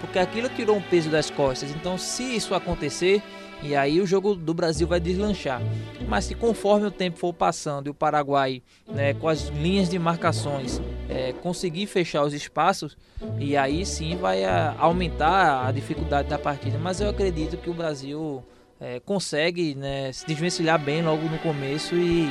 [0.00, 1.70] Porque aquilo tirou um peso das costas.
[1.70, 3.22] Então, se isso acontecer,
[3.62, 5.60] e aí o jogo do Brasil vai deslanchar.
[6.08, 9.98] Mas se conforme o tempo for passando e o Paraguai, né, com as linhas de
[9.98, 12.96] marcações, é, conseguir fechar os espaços,
[13.38, 16.78] e aí sim vai ah, aumentar a dificuldade da partida.
[16.78, 18.44] Mas eu acredito que o Brasil
[18.80, 22.30] é, consegue né, se desvencilhar bem logo no começo e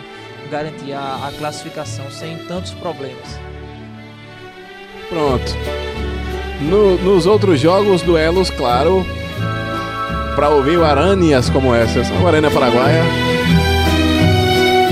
[0.49, 3.27] garantir a, a classificação sem tantos problemas.
[5.09, 5.51] Pronto.
[6.61, 9.05] No- nos outros jogos, duelos, claro,
[10.35, 12.11] para ouvir Aranias como essas.
[12.11, 13.03] A Arana Paraguaia.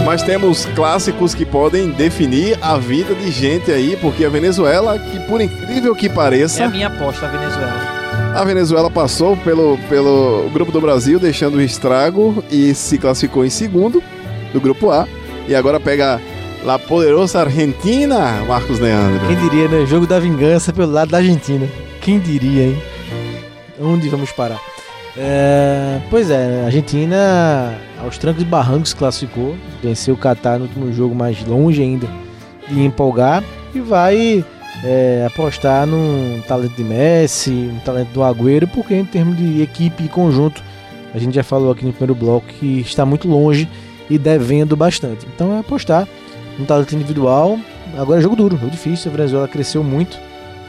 [0.05, 5.19] Mas temos clássicos que podem definir a vida de gente aí, porque a Venezuela, que
[5.21, 8.33] por incrível que É pareça, a minha aposta, a Venezuela.
[8.35, 13.49] a Venezuela passou pelo, pelo grupo do Brasil, deixando o estrago e se classificou em
[13.49, 14.03] segundo
[14.51, 15.07] do grupo A.
[15.47, 16.21] E agora pega
[16.67, 19.25] a poderosa Argentina, Marcos Leandro.
[19.27, 19.85] Quem diria, né?
[19.85, 21.65] Jogo da vingança pelo lado da Argentina.
[22.01, 22.77] Quem diria, hein?
[23.81, 24.59] Onde vamos parar?
[25.15, 30.91] É, pois é, a Argentina aos trancos e barrancos classificou, venceu o Catar no último
[30.91, 32.07] jogo mais longe ainda
[32.67, 33.43] de empolgar
[33.75, 34.43] e vai
[34.83, 40.03] é, apostar no talento de Messi, no talento do Agüero, porque em termos de equipe
[40.03, 40.63] e conjunto,
[41.13, 43.69] a gente já falou aqui no primeiro bloco que está muito longe
[44.09, 45.27] e devendo bastante.
[45.33, 46.07] Então é apostar
[46.57, 47.59] no talento individual.
[47.97, 49.11] Agora é jogo duro, jogo difícil.
[49.11, 50.19] A Venezuela cresceu muito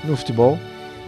[0.05, 0.59] no futebol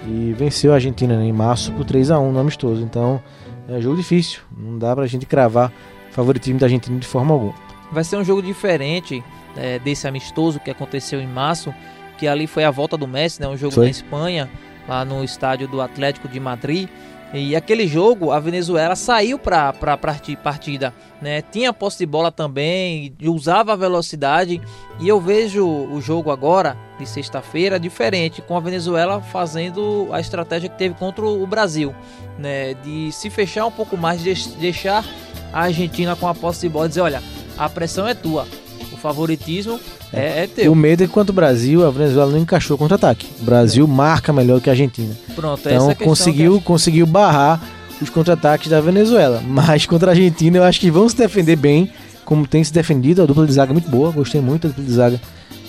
[0.07, 2.83] e venceu a Argentina né, em março por 3 a 1 no amistoso.
[2.83, 3.23] Então
[3.69, 4.41] é jogo difícil.
[4.57, 5.73] Não dá pra gente cravar
[6.11, 7.55] favoritismo da Argentina de forma alguma.
[7.93, 9.23] Vai ser um jogo diferente
[9.57, 11.75] é, desse amistoso que aconteceu em março,
[12.19, 13.85] que ali foi a volta do Messi, né, um jogo Foi.
[13.85, 14.51] na Espanha,
[14.89, 16.89] lá no estádio do Atlético de Madrid.
[17.35, 19.97] E aquele jogo, a Venezuela saiu para a
[20.37, 21.43] partida, né?
[21.43, 24.61] Tinha posse de bola também, usava a velocidade.
[25.01, 30.69] E eu vejo o jogo agora, de sexta-feira, diferente, com a Venezuela fazendo a estratégia
[30.69, 31.95] que teve contra o Brasil,
[32.39, 32.75] né?
[32.75, 35.05] De se fechar um pouco mais, de deixar
[35.53, 37.23] a Argentina com a posse de bola e dizer, olha,
[37.59, 38.47] a pressão é tua,
[38.97, 39.79] o favoritismo
[40.13, 40.73] é, é teu.
[40.73, 43.27] O medo é que quanto o Brasil, a Venezuela não encaixou contra-ataque.
[43.41, 45.15] O Brasil marca melhor que a Argentina.
[45.35, 47.61] Pronto, é Então a questão conseguiu, conseguiu barrar
[48.01, 49.43] os contra-ataques da Venezuela.
[49.47, 51.91] Mas contra a Argentina eu acho que vão se defender bem,
[52.25, 53.23] como tem se defendido.
[53.23, 55.21] A dupla de zaga é muito boa, gostei muito da dupla de zaga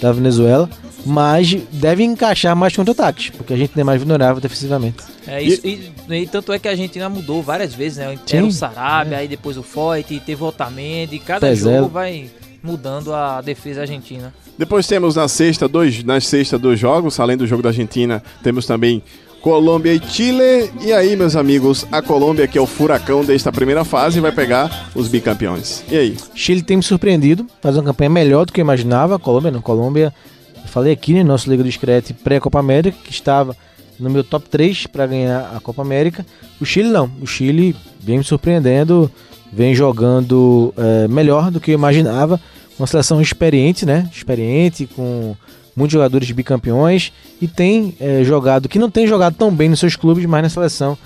[0.01, 0.69] da Venezuela.
[1.05, 4.97] Mas deve encaixar mais contra-ataques, porque a gente é mais vulnerável defensivamente.
[5.25, 8.17] É isso, e, e tanto é que a Argentina mudou várias vezes, né?
[8.25, 9.19] Sim, Era o Sarabia, é.
[9.19, 11.77] aí depois o Foyt, teve o Otamendi, cada Pezelo.
[11.77, 12.29] jogo vai
[12.67, 14.34] mudando a defesa argentina.
[14.58, 18.65] Depois temos na sexta dois, nas sexta dois jogos, além do jogo da Argentina, temos
[18.65, 19.01] também
[19.41, 20.69] Colômbia e Chile.
[20.82, 24.89] E aí, meus amigos, a Colômbia, que é o furacão desta primeira fase, vai pegar
[24.93, 25.84] os bicampeões.
[25.89, 26.17] E aí?
[26.36, 29.17] Chile tem me surpreendido, faz uma campanha melhor do que eu imaginava.
[29.17, 29.62] Colômbia não.
[29.62, 30.13] Colômbia,
[30.56, 33.56] eu falei aqui no nosso Liga do Discreto pré-Copa América, que estava
[33.99, 36.25] no meu top 3 para ganhar a Copa América.
[36.60, 37.10] O Chile não.
[37.21, 39.10] O Chile vem me surpreendendo,
[39.51, 42.39] vem jogando é, melhor do que eu imaginava.
[42.77, 44.09] Uma seleção experiente, né?
[44.13, 45.35] Experiente, com
[45.75, 49.95] muitos jogadores bicampeões e tem é, jogado, que não tem jogado tão bem nos seus
[49.95, 50.97] clubes, mas na seleção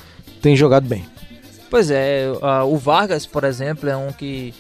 [0.42, 1.06] tem jogado bem.
[1.70, 2.26] Pois é,
[2.68, 4.54] o Vargas, por exemplo, é um que,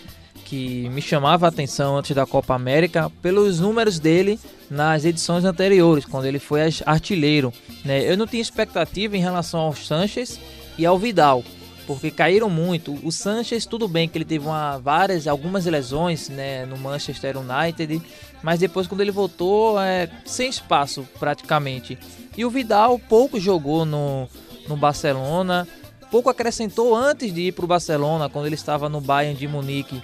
[0.45, 6.05] que me chamava a atenção antes da Copa América pelos números dele nas edições anteriores,
[6.05, 7.51] quando ele foi artilheiro.
[7.83, 8.09] Né?
[8.09, 10.39] Eu não tinha expectativa em relação ao Sanches
[10.77, 11.43] e ao Vidal
[11.93, 12.97] porque caíram muito.
[13.03, 18.01] O Sanches, tudo bem que ele teve uma, várias, algumas lesões né, no Manchester United,
[18.43, 21.97] mas depois quando ele voltou, é, sem espaço praticamente.
[22.37, 24.27] E o Vidal pouco jogou no,
[24.67, 25.67] no Barcelona,
[26.09, 30.01] pouco acrescentou antes de ir para o Barcelona, quando ele estava no Bayern de Munique.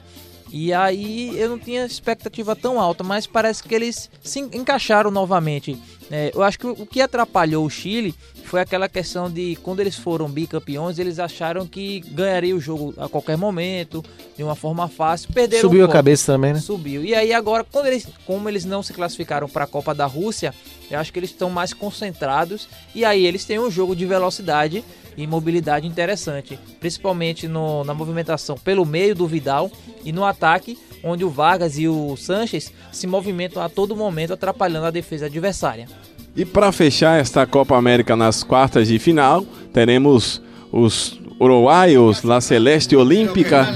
[0.52, 5.78] E aí eu não tinha expectativa tão alta, mas parece que eles se encaixaram novamente.
[6.10, 9.98] É, eu acho que o que atrapalhou o Chile foi aquela questão de quando eles
[9.98, 14.04] foram bicampeões, eles acharam que ganharia o jogo a qualquer momento,
[14.38, 15.34] de uma forma fácil.
[15.34, 16.60] Perderam Subiu a cabeça também, né?
[16.62, 17.04] Subiu.
[17.04, 20.54] E aí agora, quando eles, como eles não se classificaram para a Copa da Rússia,
[20.90, 24.84] eu acho que eles estão mais concentrados e aí eles têm um jogo de velocidade
[25.18, 29.72] e mobilidade interessante, principalmente no, na movimentação pelo meio do Vidal
[30.06, 34.86] e no ataque, onde o Vargas e o Sanches se movimentam a todo momento atrapalhando
[34.86, 35.88] a defesa adversária.
[36.36, 40.40] E para fechar esta Copa América nas quartas de final, teremos
[40.72, 43.68] os uruguaios, La Celeste Olímpica,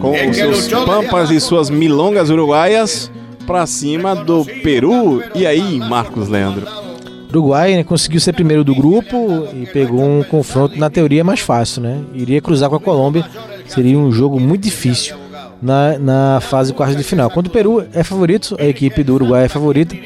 [0.00, 3.10] com os seus pampas e suas milongas uruguaias
[3.46, 5.22] para cima do Peru.
[5.34, 6.79] E aí, Marcos Leandro?
[7.30, 11.80] Uruguai né, conseguiu ser primeiro do grupo e pegou um confronto na teoria mais fácil,
[11.82, 12.00] né?
[12.12, 13.24] Iria cruzar com a Colômbia,
[13.66, 15.16] seria um jogo muito difícil
[15.62, 17.30] na, na fase quarta de final.
[17.30, 19.96] Quando o Peru é favorito, a equipe do Uruguai é favorita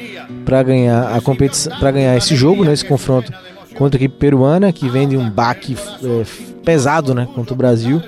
[0.45, 3.31] para ganhar a competição, para ganhar esse jogo, né, esse confronto
[3.75, 6.23] contra a equipe peruana, que vem de um baque é,
[6.63, 8.01] pesado, né, contra o Brasil.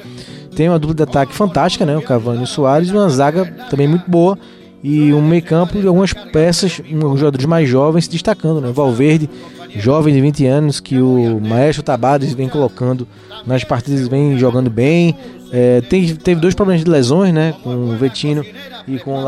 [0.55, 3.87] Tem uma dupla de ataque fantástica, né, o Cavani e o Soares, uma zaga também
[3.87, 4.37] muito boa
[4.87, 8.71] e um meio-campo de algumas peças, um, jogadores mais jovens se destacando, né?
[8.71, 9.29] Valverde,
[9.75, 13.05] jovem de 20 anos, que o Maestro Tabares vem colocando
[13.45, 15.13] nas partidas, vem jogando bem.
[15.51, 17.53] É, tem, teve dois problemas de lesões, né?
[17.61, 18.45] Com o Vetino
[18.87, 19.21] e com o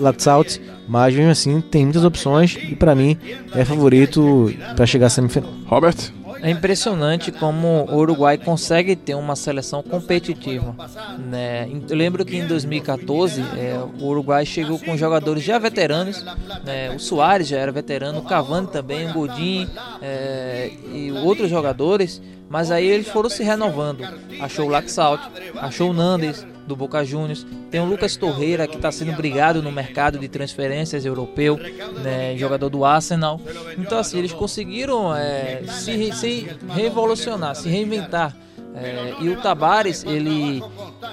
[0.00, 3.18] Latzaut, mas mesmo assim tem muitas opções e para mim
[3.54, 5.50] é favorito para chegar à semifinal.
[5.66, 5.96] Robert?
[6.44, 10.76] É impressionante como o Uruguai consegue ter uma seleção competitiva.
[11.18, 11.66] Né?
[11.88, 16.22] Eu lembro que em 2014 é, o Uruguai chegou com jogadores já veteranos.
[16.62, 16.94] Né?
[16.94, 19.66] O Soares já era veterano, o Cavani também, o Godin
[20.02, 22.20] é, e outros jogadores.
[22.46, 24.06] Mas aí eles foram se renovando.
[24.38, 25.22] Achou o Laxalt,
[25.56, 29.70] achou o Nandes do Boca Juniors, tem o Lucas Torreira que está sendo brigado no
[29.70, 31.58] mercado de transferências europeu,
[32.02, 33.40] né, jogador do Arsenal.
[33.78, 38.34] Então assim eles conseguiram é, se, se revolucionar, se reinventar.
[38.76, 40.60] É, e o Tabares ele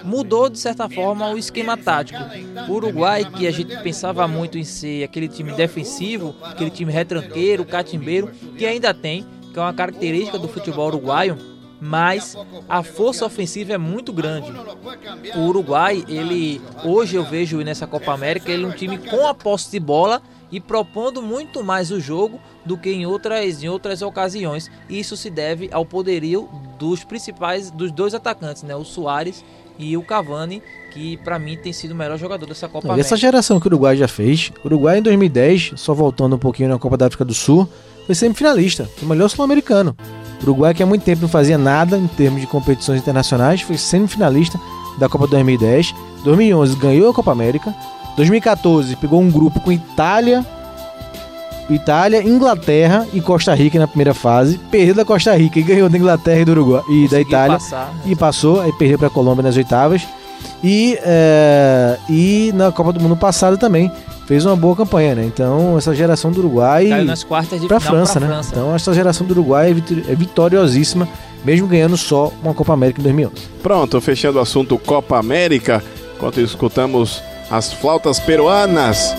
[0.04, 2.20] mudou de certa forma o esquema tático.
[2.68, 7.64] O Uruguai, que a gente pensava muito em ser aquele time defensivo, aquele time retranqueiro,
[7.64, 11.38] catimbeiro, que ainda tem, que é uma característica do futebol uruguaio,
[11.82, 12.38] mas
[12.70, 14.52] a força ofensiva é muito grande.
[15.36, 19.34] O Uruguai, ele hoje eu vejo nessa Copa América, ele é um time com a
[19.34, 24.04] posse de bola e propondo muito mais o jogo do que em outras, em outras
[24.04, 24.70] ocasiões.
[24.88, 28.76] E isso se deve ao poderio dos principais, dos dois atacantes, né?
[28.76, 29.44] o Soares
[29.80, 30.62] e o Cavani,
[30.94, 33.08] que para mim tem sido o melhor jogador dessa Copa Não, América.
[33.08, 36.70] Essa geração que o Uruguai já fez, o Uruguai em 2010, só voltando um pouquinho
[36.70, 37.67] na Copa da África do Sul,
[38.06, 39.96] foi semifinalista, foi o melhor sul-americano.
[40.41, 43.77] O Uruguai, que há muito tempo não fazia nada em termos de competições internacionais, foi
[43.77, 44.60] semifinalista
[44.97, 45.93] da Copa 2010.
[46.23, 47.73] 2011 ganhou a Copa América.
[48.15, 50.45] 2014 pegou um grupo com Itália,
[51.69, 54.58] Itália, Inglaterra e Costa Rica na primeira fase.
[54.69, 57.93] Perdeu da Costa Rica e ganhou da Inglaterra e do Uruguai e da Itália passar,
[57.93, 58.01] né?
[58.06, 58.62] e passou.
[58.62, 60.01] Aí perdeu para a Colômbia nas oitavas.
[60.63, 63.91] E, é, e na Copa do Mundo passado também
[64.32, 65.25] fez uma boa campanha, né?
[65.25, 68.34] Então essa geração do Uruguai Caiu nas quartas de para final França, pra né?
[68.36, 68.50] França.
[68.54, 71.06] Então essa geração do Uruguai é é vitoriosíssima,
[71.44, 73.36] mesmo ganhando só uma Copa América em 2011.
[73.62, 75.84] Pronto, fechando o assunto Copa América,
[76.15, 79.13] enquanto escutamos as flautas peruanas.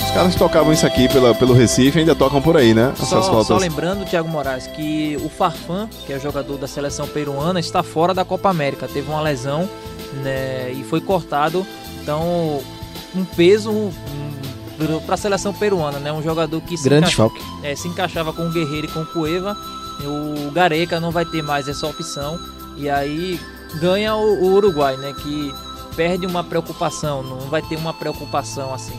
[0.00, 2.90] Os caras tocavam isso aqui pela, pelo Recife, ainda tocam por aí, né?
[2.94, 3.48] Essas Só, flautas.
[3.48, 7.82] só lembrando, Thiago Moraes, que o Farfan, que é o jogador da seleção peruana, está
[7.82, 8.88] fora da Copa América.
[8.88, 9.68] Teve uma lesão
[10.22, 11.66] né, e foi cortado.
[12.00, 12.60] Então,
[13.14, 13.90] um peso
[15.06, 16.12] para a seleção peruana, né?
[16.12, 17.30] Um jogador que se, Grande encaixa-
[17.62, 19.56] é, se encaixava com o Guerreiro e com o Cueva.
[20.04, 22.38] O Gareca não vai ter mais essa opção.
[22.76, 23.38] E aí
[23.80, 25.12] ganha o, o Uruguai, né?
[25.22, 25.54] Que
[25.96, 28.94] perde uma preocupação, não vai ter uma preocupação assim.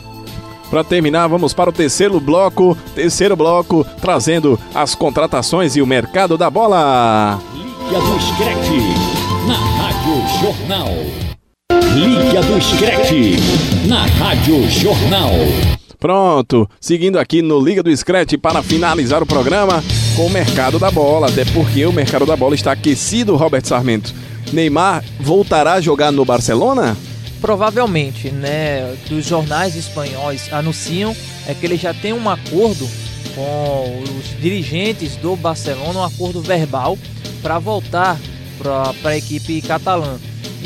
[0.70, 2.76] Para terminar, vamos para o terceiro bloco.
[2.94, 7.38] Terceiro bloco, trazendo as contratações e o mercado da bola.
[7.54, 8.80] Liga do Screte,
[9.46, 11.25] na Rádio Jornal.
[11.96, 13.36] Liga do Screte,
[13.88, 15.30] na Rádio Jornal.
[15.98, 19.82] Pronto, seguindo aqui no Liga do Scratch para finalizar o programa
[20.14, 24.14] com o mercado da bola, até porque o mercado da bola está aquecido, Robert Sarmento.
[24.52, 26.94] Neymar voltará a jogar no Barcelona?
[27.40, 28.94] Provavelmente, né?
[29.10, 31.16] Os jornais espanhóis anunciam
[31.48, 32.86] é que ele já tem um acordo
[33.34, 36.98] com os dirigentes do Barcelona, um acordo verbal
[37.40, 38.20] para voltar
[38.58, 40.18] para a equipe catalã.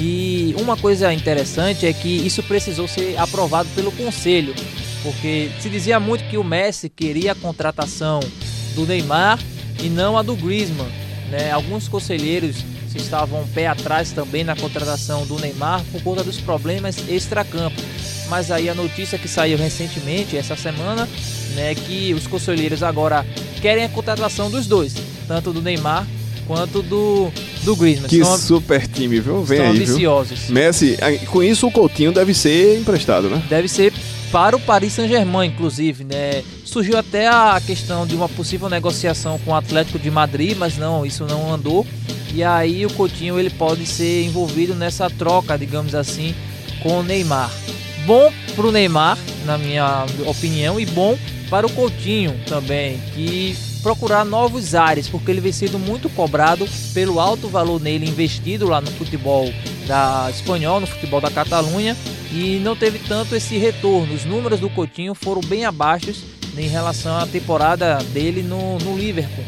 [0.02, 4.54] E uma coisa interessante é que isso precisou ser aprovado pelo conselho,
[5.02, 8.18] porque se dizia muito que o Messi queria a contratação
[8.74, 9.38] do Neymar
[9.82, 10.88] e não a do Griezmann.
[11.28, 11.50] Né?
[11.50, 12.64] Alguns conselheiros
[12.96, 17.80] estavam pé atrás também na contratação do Neymar por conta dos problemas extracampo.
[18.30, 21.06] Mas aí a notícia que saiu recentemente, essa semana,
[21.54, 23.26] né, que os conselheiros agora
[23.60, 24.94] querem a contratação dos dois,
[25.28, 26.06] tanto do Neymar
[26.46, 27.30] quanto do,
[27.62, 28.08] do Griezmann.
[28.08, 29.42] Que São- super time, viu?
[29.42, 29.82] Vem aí, viu?
[29.82, 30.48] ambiciosos.
[30.48, 33.42] Messi, aí, com isso o Coutinho deve ser emprestado, né?
[33.48, 33.92] deve ser
[34.32, 36.42] para o Paris Saint-Germain, inclusive, né?
[36.64, 41.04] Surgiu até a questão de uma possível negociação com o Atlético de Madrid, mas não,
[41.04, 41.84] isso não andou.
[42.32, 46.32] E aí o Coutinho ele pode ser envolvido nessa troca, digamos assim,
[46.80, 47.50] com o Neymar.
[48.06, 51.18] Bom para o Neymar, na minha opinião, e bom
[51.50, 57.18] para o Coutinho também, que procurar novos ares, porque ele vem sendo muito cobrado pelo
[57.18, 59.52] alto valor nele investido lá no futebol
[59.86, 61.96] da espanhol, no futebol da Catalunha,
[62.32, 64.14] e não teve tanto esse retorno.
[64.14, 66.12] Os números do Coutinho foram bem abaixo
[66.56, 69.44] em relação à temporada dele no, no Liverpool.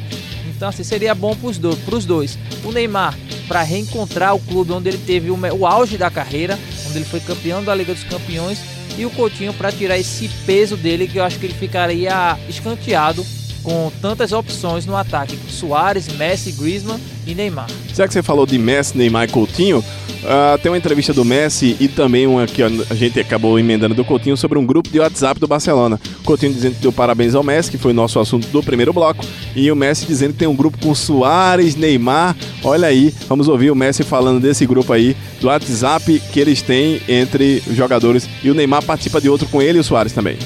[0.49, 2.39] Então assim, seria bom para os dois, dois.
[2.65, 3.17] O Neymar
[3.49, 6.59] para reencontrar o clube onde ele teve o, o auge da carreira,
[6.89, 8.61] onde ele foi campeão da Liga dos Campeões,
[8.97, 13.25] e o Coutinho para tirar esse peso dele que eu acho que ele ficaria escanteado
[13.63, 17.69] com tantas opções no ataque, Soares, Messi, Griezmann e Neymar.
[17.95, 19.85] Já que você falou de Messi, Neymar e Coutinho,
[20.25, 24.05] ah, tem uma entrevista do Messi e também uma que a gente acabou emendando do
[24.05, 26.01] Coutinho sobre um grupo de WhatsApp do Barcelona.
[26.25, 29.25] Coutinho dizendo que deu parabéns ao Messi, que foi o nosso assunto do primeiro bloco,
[29.55, 32.37] e o Messi dizendo que tem um grupo com Soares, Neymar.
[32.63, 37.01] Olha aí, vamos ouvir o Messi falando desse grupo aí, do WhatsApp que eles têm
[37.09, 38.29] entre os jogadores.
[38.43, 40.37] E o Neymar participa de outro com ele e o Soares também.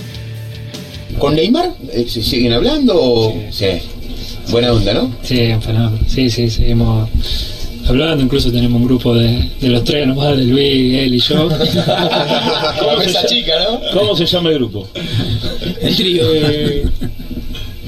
[1.18, 2.94] ¿Con Neymar eh, se siguen hablando?
[2.96, 3.66] o- Sí.
[4.50, 5.12] Buena onda, ¿no?
[5.22, 5.98] Sí, un fenómeno.
[6.06, 7.08] Sí, sí, seguimos
[7.88, 8.22] hablando.
[8.22, 11.48] Incluso tenemos un grupo de, de los tres nomás, de Luis, él y yo.
[11.86, 13.80] La mesa chica, ¿no?
[13.98, 14.86] ¿Cómo se llama el grupo?
[15.80, 16.24] El trío.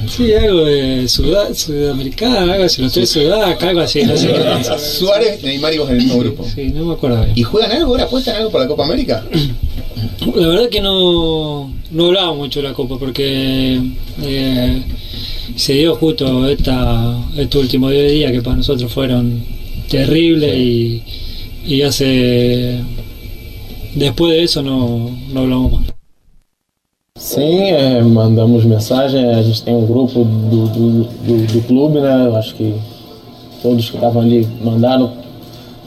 [0.09, 4.03] sí, algo de Sudá- sudamericano, algo así, los tres sudacas, algo así.
[4.03, 4.83] No sé qué es.
[4.99, 6.45] Suárez, Neymar y vos en el mismo grupo.
[6.53, 7.33] Sí, no me acuerdo bien.
[7.39, 8.05] ¿Y juegan algo ahora?
[8.05, 9.25] ¿Apuestan algo para la Copa América?
[10.35, 13.81] La verdad que no, no hablaba mucho de la Copa porque
[14.23, 14.83] eh,
[15.57, 19.43] se dio justo esta, estos últimos 10 días que para nosotros fueron
[19.89, 21.03] terribles y,
[21.67, 22.81] y hace...
[23.95, 25.99] Después de eso no, no hablamos más.
[27.19, 32.27] Sim, é, mandamos mensagem, a gente tem um grupo do, do, do, do clube, né?
[32.27, 32.73] Eu acho que
[33.61, 35.13] todos que estavam ali mandaram.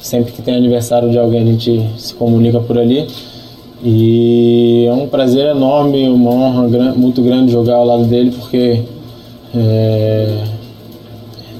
[0.02, 3.08] Sempre que tem aniversário de alguém a gente se comunica por ali.
[3.84, 8.84] E é um prazer enorme, uma honra gran- muito grande jogar ao lado dele, porque
[9.56, 10.44] é,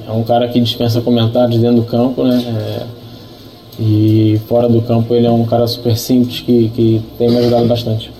[0.08, 2.42] é um cara que dispensa comentários dentro do campo, né?
[2.46, 2.82] É,
[3.80, 7.66] e fora do campo ele é um cara super simples que, que tem me ajudado
[7.66, 8.10] bastante.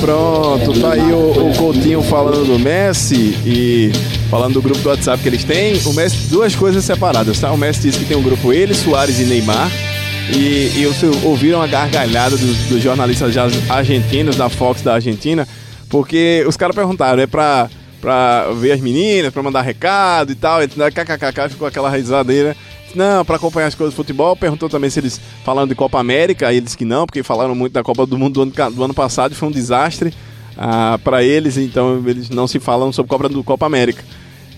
[0.00, 3.90] Pronto, tá aí o, o Coutinho falando do Messi e
[4.30, 5.74] falando do grupo do WhatsApp que eles têm.
[5.86, 7.52] O Messi, duas coisas separadas, tá?
[7.52, 9.70] O Messi disse que tem um grupo ele, Soares e Neymar.
[10.34, 10.86] E, e
[11.24, 13.34] ouviram a gargalhada dos, dos jornalistas
[13.68, 15.46] argentinos, da Fox da Argentina,
[15.90, 17.68] porque os caras perguntaram, é pra,
[18.00, 22.56] pra ver as meninas, pra mandar recado e tal, e kkkk, ficou aquela risadeira.
[22.94, 24.36] Não, para acompanhar as coisas do futebol.
[24.36, 26.48] Perguntou também se eles falando de Copa América.
[26.48, 28.94] Aí eles que não, porque falaram muito da Copa do Mundo do ano, do ano
[28.94, 30.12] passado e foi um desastre
[30.56, 31.56] ah, para eles.
[31.56, 34.04] Então eles não se falam sobre Copa do Copa América.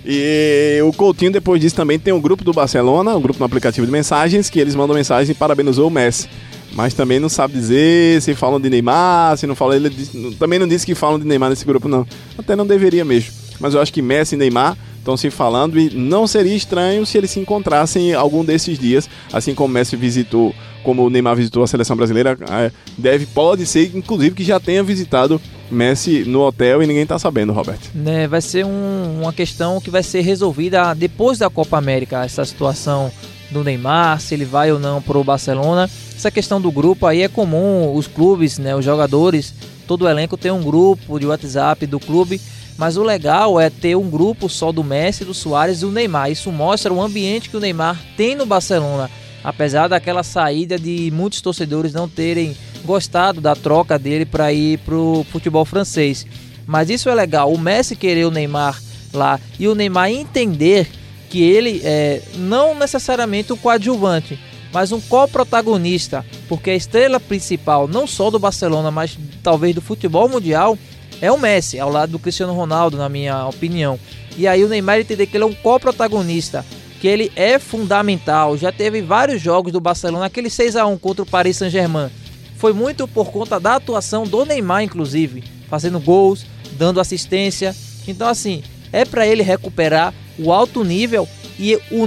[0.05, 3.86] E o Coutinho, depois disso, também tem um grupo do Barcelona, um grupo no aplicativo
[3.86, 6.28] de mensagens, que eles mandam mensagem e parabenizou o Messi.
[6.72, 9.76] Mas também não sabe dizer se falam de Neymar, se não falam.
[9.76, 9.90] Ele
[10.38, 12.07] também não disse que falam de Neymar nesse grupo, não.
[12.36, 13.32] Até não deveria mesmo.
[13.61, 17.18] Mas eu acho que Messi e Neymar estão se falando e não seria estranho se
[17.18, 21.62] eles se encontrassem algum desses dias, assim como o Messi visitou, como o Neymar visitou
[21.62, 25.40] a seleção brasileira, é, deve, pode ser, inclusive, que já tenha visitado
[25.70, 27.78] Messi no hotel e ninguém tá sabendo, Robert.
[27.94, 32.44] né, vai ser um- uma questão que vai ser resolvida depois da Copa América, essa
[32.44, 33.11] situação
[33.50, 35.88] do Neymar, se ele vai ou não pro Barcelona.
[36.16, 39.55] Essa questão do grupo aí é comum, os clubes, né, os jogadores,
[39.86, 42.40] todo o elenco tem um grupo de WhatsApp do clube,
[42.76, 46.30] mas o legal é ter um grupo só do Messi, do Soares e do Neymar.
[46.30, 49.10] Isso mostra o ambiente que o Neymar tem no Barcelona,
[49.42, 55.24] apesar daquela saída de muitos torcedores não terem gostado da troca dele para ir pro
[55.30, 56.26] futebol francês.
[56.66, 58.80] Mas isso é legal, o Messi querer o Neymar
[59.12, 60.88] lá e o Neymar entender
[61.30, 64.38] que ele é não necessariamente um coadjuvante,
[64.72, 70.28] mas um coprotagonista, porque a estrela principal não só do Barcelona, mas talvez do futebol
[70.28, 70.76] mundial
[71.20, 73.98] é o Messi, ao lado do Cristiano Ronaldo, na minha opinião.
[74.36, 76.64] E aí o Neymar entender que ele é um coprotagonista,
[77.00, 78.56] que ele é fundamental.
[78.56, 82.10] Já teve vários jogos do Barcelona, aquele 6 a 1 contra o Paris Saint-Germain.
[82.56, 87.74] Foi muito por conta da atuação do Neymar, inclusive, fazendo gols, dando assistência.
[88.08, 88.62] Então, assim,
[88.92, 92.04] é para ele recuperar o alto nível e o,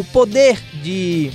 [0.00, 1.30] o poder de,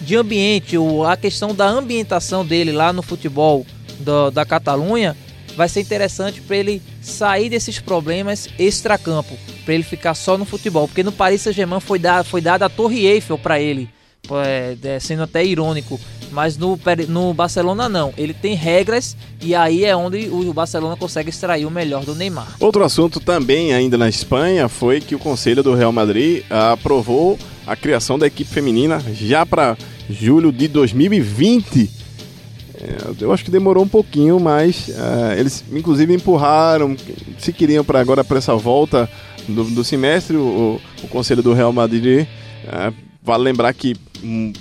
[0.00, 0.76] de ambiente,
[1.06, 3.66] a questão da ambientação dele lá no futebol
[3.98, 5.14] do- da Catalunha
[5.60, 10.88] vai ser interessante para ele sair desses problemas extracampo, para ele ficar só no futebol,
[10.88, 13.90] porque no Paris Saint-Germain foi, da, foi dada a Torre Eiffel para ele,
[14.30, 16.00] é, é, sendo até irônico,
[16.32, 21.28] mas no, no Barcelona não, ele tem regras e aí é onde o Barcelona consegue
[21.28, 22.56] extrair o melhor do Neymar.
[22.58, 27.76] Outro assunto também ainda na Espanha foi que o Conselho do Real Madrid aprovou a
[27.76, 29.76] criação da equipe feminina já para
[30.08, 32.00] julho de 2020.
[32.82, 36.96] É, Eu acho que demorou um pouquinho, mas é, eles inclusive empurraram,
[37.38, 39.08] se queriam para agora para essa volta
[39.48, 42.26] do, do semestre, o, o Conselho do Real Madrid
[42.66, 44.52] é, vale lembrar que um,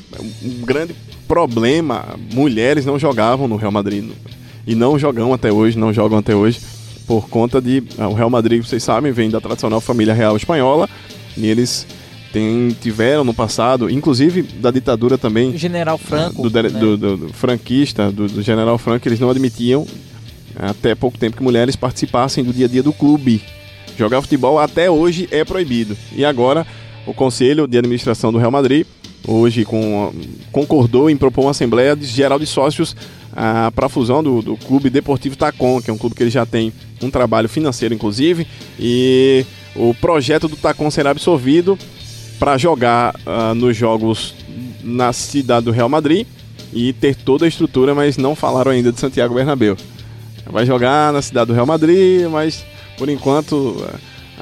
[0.43, 0.95] um grande
[1.27, 4.09] problema, mulheres não jogavam no Real Madrid
[4.65, 6.59] e não jogam até hoje, não jogam até hoje
[7.07, 10.87] por conta de o Real Madrid, vocês sabem, vem da tradicional família real espanhola
[11.35, 11.87] e eles
[12.31, 16.69] têm, tiveram no passado, inclusive da ditadura também General Franco, do, né?
[16.69, 19.85] do- do- do franquista, do, general Franco, eles não admitiam
[20.55, 23.41] até pouco tempo que mulheres participassem do dia a dia do clube.
[23.97, 25.95] Jogar futebol até hoje é proibido.
[26.15, 26.65] E agora
[27.05, 28.85] o Conselho de Administração do Real Madrid
[29.27, 30.11] hoje com,
[30.51, 32.95] concordou em propor uma Assembleia Geral de Sócios
[33.75, 36.45] para a fusão do, do Clube Deportivo Tacon, que é um clube que ele já
[36.45, 38.45] tem um trabalho financeiro, inclusive,
[38.79, 41.77] e o projeto do Tacon será absorvido
[42.39, 44.33] para jogar ah, nos jogos
[44.83, 46.25] na cidade do Real Madrid
[46.73, 49.75] e ter toda a estrutura, mas não falaram ainda de Santiago Bernabéu.
[50.45, 52.63] Vai jogar na cidade do Real Madrid, mas
[52.97, 53.85] por enquanto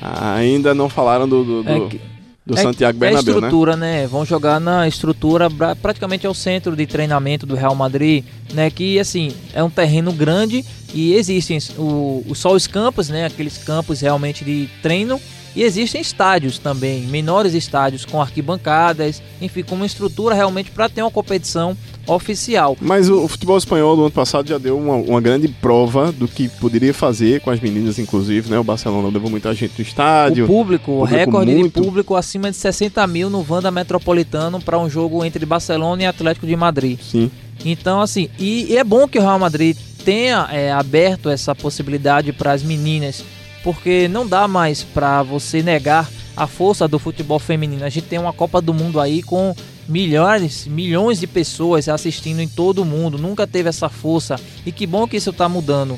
[0.02, 2.02] ah, ainda não falaram do, do, do- É que-
[2.46, 3.40] do É- Santiago é a Bernabéu, né?
[3.48, 4.08] estrutura, né?
[4.08, 5.50] Vão jogar na estrutura,
[5.82, 8.24] praticamente é o centro de treinamento do Real Madrid,
[8.54, 8.70] né?
[8.70, 13.26] Que, assim, é um terreno grande e existem o, o- só os campos, né?
[13.26, 15.20] Aqueles campos realmente de treino.
[15.58, 21.02] E existem estádios também, menores estádios com arquibancadas, enfim, com uma estrutura realmente para ter
[21.02, 22.78] uma competição oficial.
[22.80, 26.48] Mas o, futebol espanhol do ano passado já deu uma, uma grande prova do que
[26.48, 28.60] poderia fazer com as meninas, inclusive, né?
[28.60, 30.46] O Barcelona levou muita gente no estádio.
[30.46, 31.82] O público, o recorde muito.
[31.82, 36.06] de público acima de 60 mil no Wanda Metropolitano para um jogo entre Barcelona e
[36.06, 37.00] Atlético de Madrid.
[37.02, 37.32] Sim.
[37.66, 42.32] Então, assim, e, e é bom que o Real Madrid tenha é, aberto essa possibilidade
[42.32, 43.26] para as meninas,
[43.64, 47.84] porque não dá mais para você negar a força do futebol feminino.
[47.84, 49.56] A gente tem uma Copa do Mundo aí com
[49.88, 53.18] milhares, milhões de pessoas assistindo em todo o mundo.
[53.18, 54.40] Nunca teve essa força.
[54.66, 55.96] E que bom que isso está mudando.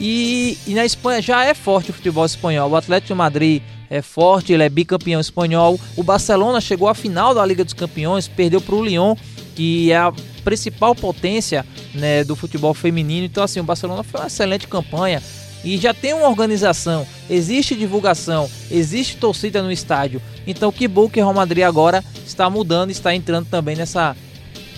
[0.00, 2.70] E, e na Espanha já é forte o futebol espanhol.
[2.70, 5.78] O Atlético Madrid é forte, ele é bicampeão espanhol.
[5.96, 9.14] O Barcelona chegou à final da Liga dos Campeões, perdeu para o Lyon,
[9.54, 13.26] que é a principal potência né, do futebol feminino.
[13.26, 15.22] Então, assim, o Barcelona foi uma excelente campanha
[15.64, 20.20] e já tem uma organização, existe divulgação, existe torcida no estádio.
[20.46, 24.14] Então, que bom que o Real Madrid agora está mudando, está entrando também nessa,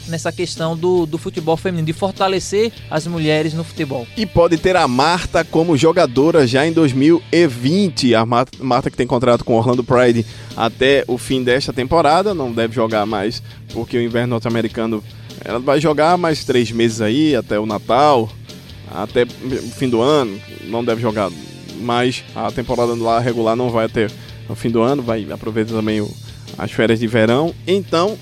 [0.07, 4.07] nessa questão do, do futebol feminino, de fortalecer as mulheres no futebol.
[4.17, 8.15] E pode ter a Marta como jogadora já em 2020.
[8.15, 10.25] A Mar- Marta que tem contrato com o Orlando Pride
[10.57, 15.03] até o fim desta temporada, não deve jogar mais porque o inverno norte-americano
[15.45, 18.29] ela vai jogar mais três meses aí até o Natal,
[18.95, 21.31] até o fim do ano, não deve jogar
[21.81, 24.07] mais a temporada lá regular não vai até
[24.49, 26.11] o fim do ano, vai aproveitar também o-
[26.57, 27.55] as férias de verão.
[27.67, 28.17] Então,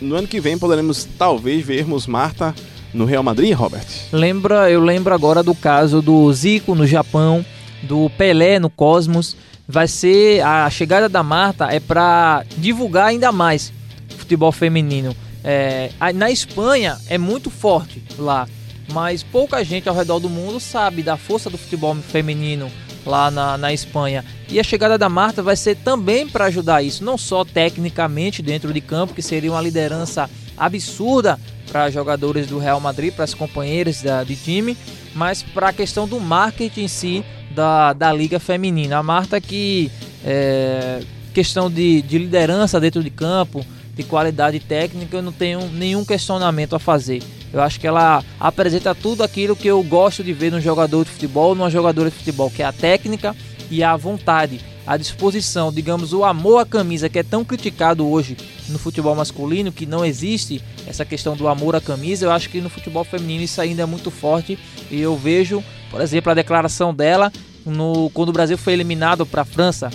[0.00, 2.54] no ano que vem poderemos talvez vermos Marta
[2.92, 3.86] no Real Madrid, Robert.
[4.12, 7.44] Lembra, eu lembro agora do caso do Zico no Japão,
[7.82, 9.36] do Pelé no Cosmos,
[9.68, 13.72] vai ser a chegada da Marta é para divulgar ainda mais
[14.16, 15.14] futebol feminino.
[15.44, 18.48] É, na Espanha é muito forte lá,
[18.92, 22.70] mas pouca gente ao redor do mundo sabe da força do futebol feminino
[23.04, 24.24] lá na, na Espanha.
[24.48, 28.72] E a chegada da Marta vai ser também para ajudar isso, não só tecnicamente dentro
[28.72, 31.38] de campo, que seria uma liderança absurda
[31.70, 34.76] para jogadores do Real Madrid, para as companheiras da, de time,
[35.14, 38.98] mas para a questão do marketing em si da, da Liga Feminina.
[38.98, 39.90] A Marta que
[40.24, 41.00] é,
[41.34, 43.64] questão de, de liderança dentro de campo,
[43.94, 47.22] de qualidade técnica, eu não tenho nenhum questionamento a fazer.
[47.52, 51.10] Eu acho que ela apresenta tudo aquilo que eu gosto de ver num jogador de
[51.10, 53.34] futebol, numa jogadora de futebol, que é a técnica
[53.70, 58.36] e a vontade, a disposição, digamos, o amor à camisa que é tão criticado hoje
[58.68, 62.26] no futebol masculino, que não existe essa questão do amor à camisa.
[62.26, 64.58] Eu acho que no futebol feminino isso ainda é muito forte
[64.90, 67.32] e eu vejo, por exemplo, a declaração dela
[67.64, 69.90] no, quando o Brasil foi eliminado para a França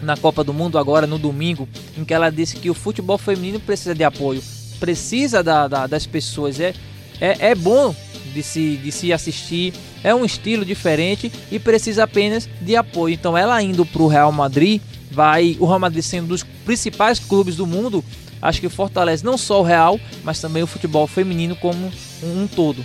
[0.00, 3.60] na Copa do Mundo agora no domingo, em que ela disse que o futebol feminino
[3.60, 4.42] precisa de apoio,
[4.80, 6.58] precisa da, da- das pessoas.
[6.58, 6.74] É,
[7.20, 7.94] é, é bom
[8.34, 13.12] de se, de se assistir, é um estilo diferente e precisa apenas de apoio.
[13.14, 17.18] Então, ela indo para o Real Madrid, vai o Real Madrid sendo um dos principais
[17.18, 18.02] clubes do mundo,
[18.40, 22.84] acho que fortalece não só o Real, mas também o futebol feminino como um, todo.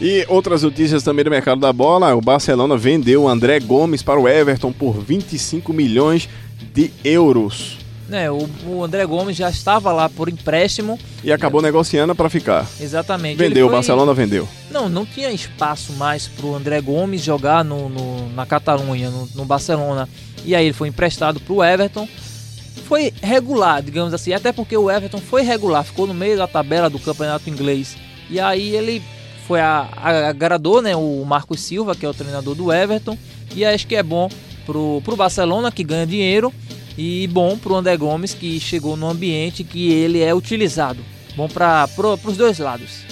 [0.00, 4.18] E outras notícias também do mercado da bola: o Barcelona vendeu o André Gomes para
[4.18, 6.28] o Everton por 25 milhões
[6.74, 7.78] de euros.
[8.08, 10.98] Né, o, o André Gomes já estava lá por empréstimo.
[11.22, 12.66] E acabou negociando para ficar.
[12.78, 13.38] Exatamente.
[13.38, 14.46] Vendeu, o Barcelona vendeu.
[14.70, 19.26] Não, não tinha espaço mais para o André Gomes jogar no, no- na Catalunha, no,
[19.34, 20.06] no Barcelona.
[20.44, 22.06] E aí ele foi emprestado para o Everton.
[22.86, 26.90] Foi regular, digamos assim, até porque o Everton foi regular, ficou no meio da tabela
[26.90, 27.96] do campeonato inglês.
[28.28, 29.02] E aí ele
[29.48, 33.16] foi a, a- agradou, né, o Marcos Silva, que é o treinador do Everton.
[33.54, 34.28] E acho que é bom
[34.66, 36.52] pro, pro Barcelona, que ganha dinheiro,
[36.96, 41.00] e bom pro André Gomes, que chegou no ambiente que ele é utilizado.
[41.36, 41.88] Bom para
[42.24, 43.04] os dois lados.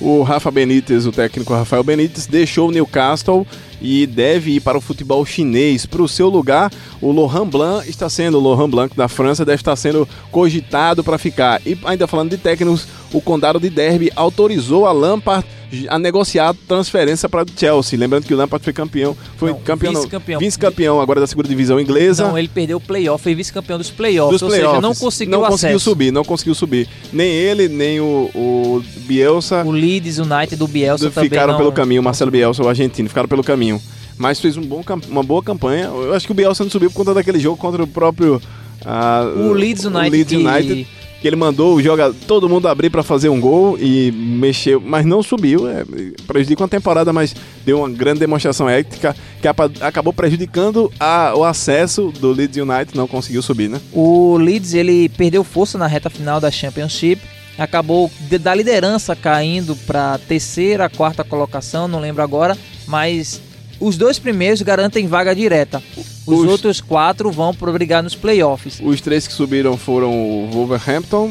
[0.00, 3.46] O Rafa Benítez, o técnico Rafael Benítez, deixou o Newcastle
[3.80, 5.86] e deve ir para o futebol chinês.
[5.86, 9.60] Para o seu lugar, o Laurent Blanc está sendo, o Laurent Blanc da França deve
[9.60, 11.60] estar sendo cogitado para ficar.
[11.66, 15.46] E ainda falando de técnicos, o Condado de Derby autorizou a Lampard
[15.88, 17.98] a negociar a transferência para o Chelsea.
[17.98, 20.40] Lembrando que o Lampard foi campeão, foi campeão, não, vice-campeão.
[20.40, 22.26] vice-campeão agora da segunda divisão inglesa.
[22.26, 24.76] Não, ele perdeu o playoff, foi vice-campeão dos playoffs, dos ou playoffs.
[24.76, 25.52] seja, não conseguiu não acesso.
[25.52, 26.88] conseguiu subir, não conseguiu subir.
[27.12, 29.62] Nem ele, nem o, o Bielsa.
[29.62, 33.08] O Leeds United do Bielsa também ficaram não- pelo caminho, o Marcelo Bielsa, o argentino,
[33.08, 33.67] ficaram pelo caminho.
[34.16, 35.84] Mas fez um bom, uma boa campanha.
[35.86, 38.40] Eu acho que o Bielsa não subiu por conta daquele jogo contra o próprio.
[38.84, 40.86] ah, O Leeds United Leeds que- United,
[41.20, 45.04] que ele mandou o joga, todo mundo abrir para fazer um gol e mexeu, mas
[45.06, 45.68] não subiu.
[45.68, 45.84] É,
[46.26, 52.12] prejudicou a temporada, mas deu uma grande demonstração ética que acabou prejudicando a- o acesso
[52.20, 53.80] do Leeds United, não conseguiu subir, né?
[53.92, 57.20] O Leeds ele perdeu força na reta final da Championship,
[57.58, 58.08] acabou
[58.40, 62.56] da liderança caindo para terceira, quarta colocação, não lembro agora,
[62.86, 63.40] mas
[63.80, 65.82] os dois primeiros garantem vaga direta.
[66.26, 68.80] Os, Os- outros quatro vão para brigar nos playoffs.
[68.82, 71.30] Os três que subiram foram o Wolverhampton.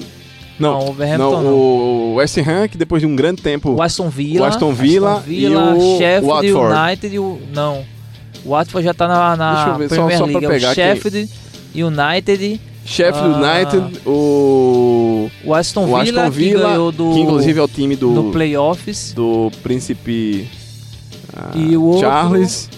[0.59, 1.53] Não, Não, o Wolverhampton não.
[1.53, 3.71] o West Ham, que depois de um grande tempo.
[3.73, 6.75] O Aston Villa, o Aston Villa, Aston Villa, e o Sheffield Watford.
[6.79, 7.85] United e o não.
[8.43, 10.45] O Watford já tá na, na Deixa eu ver, Premier só League.
[10.45, 10.81] É pegar o aqui.
[10.81, 11.29] Sheffield
[11.75, 15.29] United, Sheffield ah, United, o.
[15.43, 18.09] o Aston o Villa, Aston Villa, que do que inclusive é o time do.
[18.09, 19.13] no playoffs.
[19.13, 20.47] do príncipe.
[21.55, 22.69] E o outro- Charles.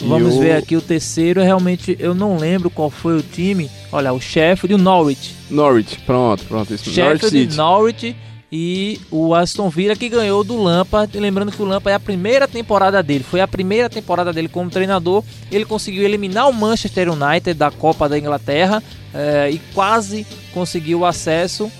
[0.00, 3.70] Vamos o- ver aqui o terceiro, realmente eu não lembro qual foi o time.
[3.92, 5.34] Olha, o Sheffield e o Norwich.
[5.48, 6.74] Norwich, pronto, pronto.
[6.74, 7.56] Isso, Norwich Sheffield, City.
[7.56, 8.16] Norwich
[8.50, 11.16] e o Aston Villa que ganhou do Lampard.
[11.18, 14.68] Lembrando que o Lampard é a primeira temporada dele, foi a primeira temporada dele como
[14.68, 15.22] treinador.
[15.50, 18.82] Ele conseguiu eliminar o Manchester United da Copa da Inglaterra
[19.14, 21.70] eh, e quase conseguiu o acesso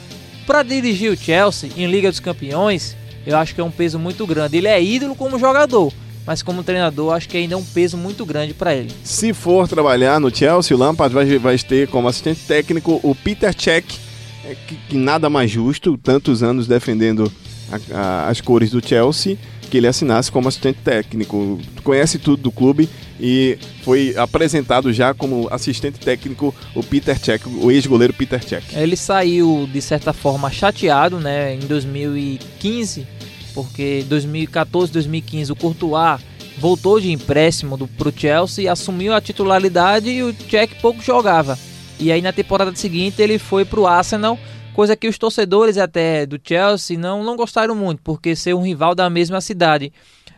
[0.47, 2.97] para dirigir o Chelsea em Liga dos Campeões.
[3.27, 4.57] Eu acho que é um peso muito grande.
[4.57, 5.93] Ele é ídolo como jogador,
[6.27, 8.91] mas como treinador acho que ainda é um peso muito grande para ele.
[9.03, 13.55] Se for trabalhar no Chelsea, o Lampard vai, vai ter como assistente técnico o Peter
[13.59, 13.99] Cech,
[14.45, 17.31] é, que, que nada mais justo, tantos anos defendendo
[17.73, 19.37] a- a- as cores do Chelsea,
[19.71, 21.59] que ele assinasse como assistente técnico.
[21.83, 27.71] Conhece tudo do clube e foi apresentado já como assistente técnico o Peter Cech, o
[27.73, 28.65] ex-goleiro Peter Cech.
[28.77, 33.07] Ele saiu de certa forma chateado, né, em 2015,
[33.55, 36.21] porque 2014, 2015 o Courtois
[36.59, 41.59] voltou de empréstimo do pro Chelsea, assumiu a titularidade e o Cech pouco jogava.
[41.99, 44.39] E aí na temporada seguinte ele foi pro Arsenal,
[44.75, 48.95] coisa que os torcedores até do Chelsea não não gostaram muito, porque ser um rival
[48.95, 49.93] da mesma cidade.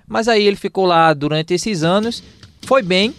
[0.06, 2.22] Mas aí ele ficou lá durante esses anos,
[2.62, 3.14] foi bem,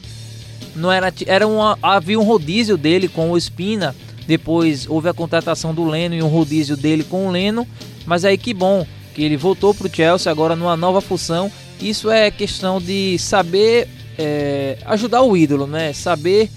[0.76, 3.96] não era, era uma, havia um rodízio dele com o Espina,
[4.26, 7.68] depois houve a contratação do Leno e um rodízio dele com o Leno,
[8.06, 8.86] mas aí que bom
[9.18, 11.52] que ele voltou para o Chelsea agora numa nova função.
[11.82, 15.92] Isso é questão de saber é, ajudar o ídolo, né?
[15.92, 16.52] Saber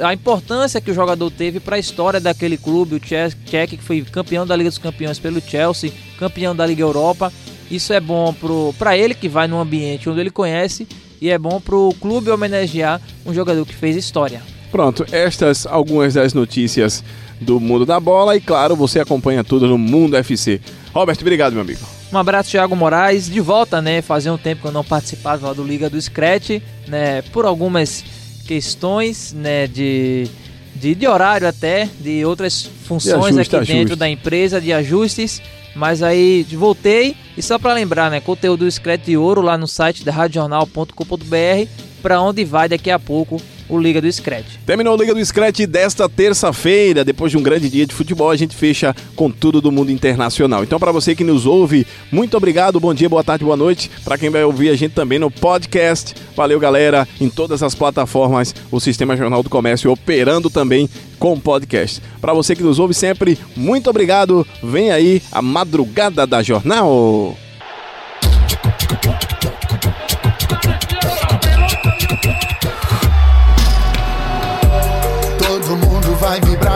[0.00, 3.36] a importância que o jogador teve para a história daquele clube, o Cech,
[3.76, 7.32] que foi campeão da Liga dos Campeões pelo Chelsea, campeão da Liga Europa.
[7.68, 8.32] Isso é bom
[8.78, 10.86] para ele que vai num ambiente onde ele conhece
[11.20, 14.40] e é bom para o clube homenagear um jogador que fez história.
[14.70, 17.02] Pronto, estas algumas das notícias
[17.40, 20.60] do mundo da bola e claro, você acompanha tudo no Mundo FC.
[20.94, 21.95] Roberto, obrigado, meu amigo.
[22.12, 24.00] Um abraço, Thiago Moraes, de volta, né?
[24.00, 27.22] Fazia um tempo que eu não participava do Liga do Scratch, né?
[27.32, 28.04] Por algumas
[28.46, 29.66] questões, né?
[29.66, 30.28] De,
[30.74, 33.96] de, de horário até, de outras funções de ajuste, aqui dentro ajuste.
[33.96, 35.42] da empresa, de ajustes.
[35.74, 39.68] Mas aí voltei e só para lembrar, né, conteúdo do Scratch de Ouro lá no
[39.68, 41.68] site da radiojornal.com.br,
[42.00, 43.38] para onde vai daqui a pouco
[43.68, 44.56] o Liga do Scratch.
[44.64, 47.04] Terminou o Liga do Scratch desta terça-feira.
[47.04, 50.62] Depois de um grande dia de futebol, a gente fecha com tudo do mundo internacional.
[50.62, 52.80] Então, para você que nos ouve, muito obrigado.
[52.80, 53.90] Bom dia, boa tarde, boa noite.
[54.04, 56.14] Para quem vai ouvir a gente também no podcast.
[56.36, 57.06] Valeu, galera.
[57.20, 60.88] Em todas as plataformas, o Sistema Jornal do Comércio operando também
[61.18, 62.02] com podcast.
[62.20, 64.46] Para você que nos ouve sempre, muito obrigado.
[64.62, 67.36] Vem aí a madrugada da Jornal.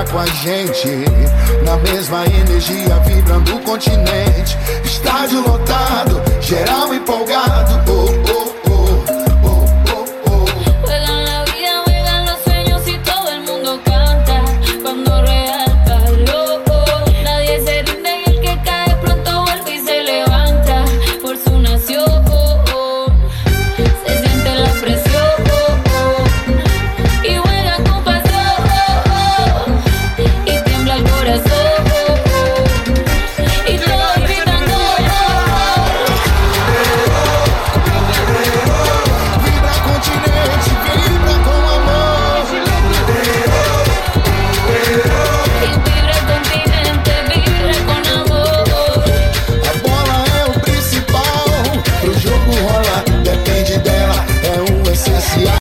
[0.05, 0.89] Com a gente.
[1.65, 4.57] Na mesma energia, vibrando o continente.
[4.85, 7.83] Estádio lotado, geral empolgado.
[7.91, 8.50] Oh, oh,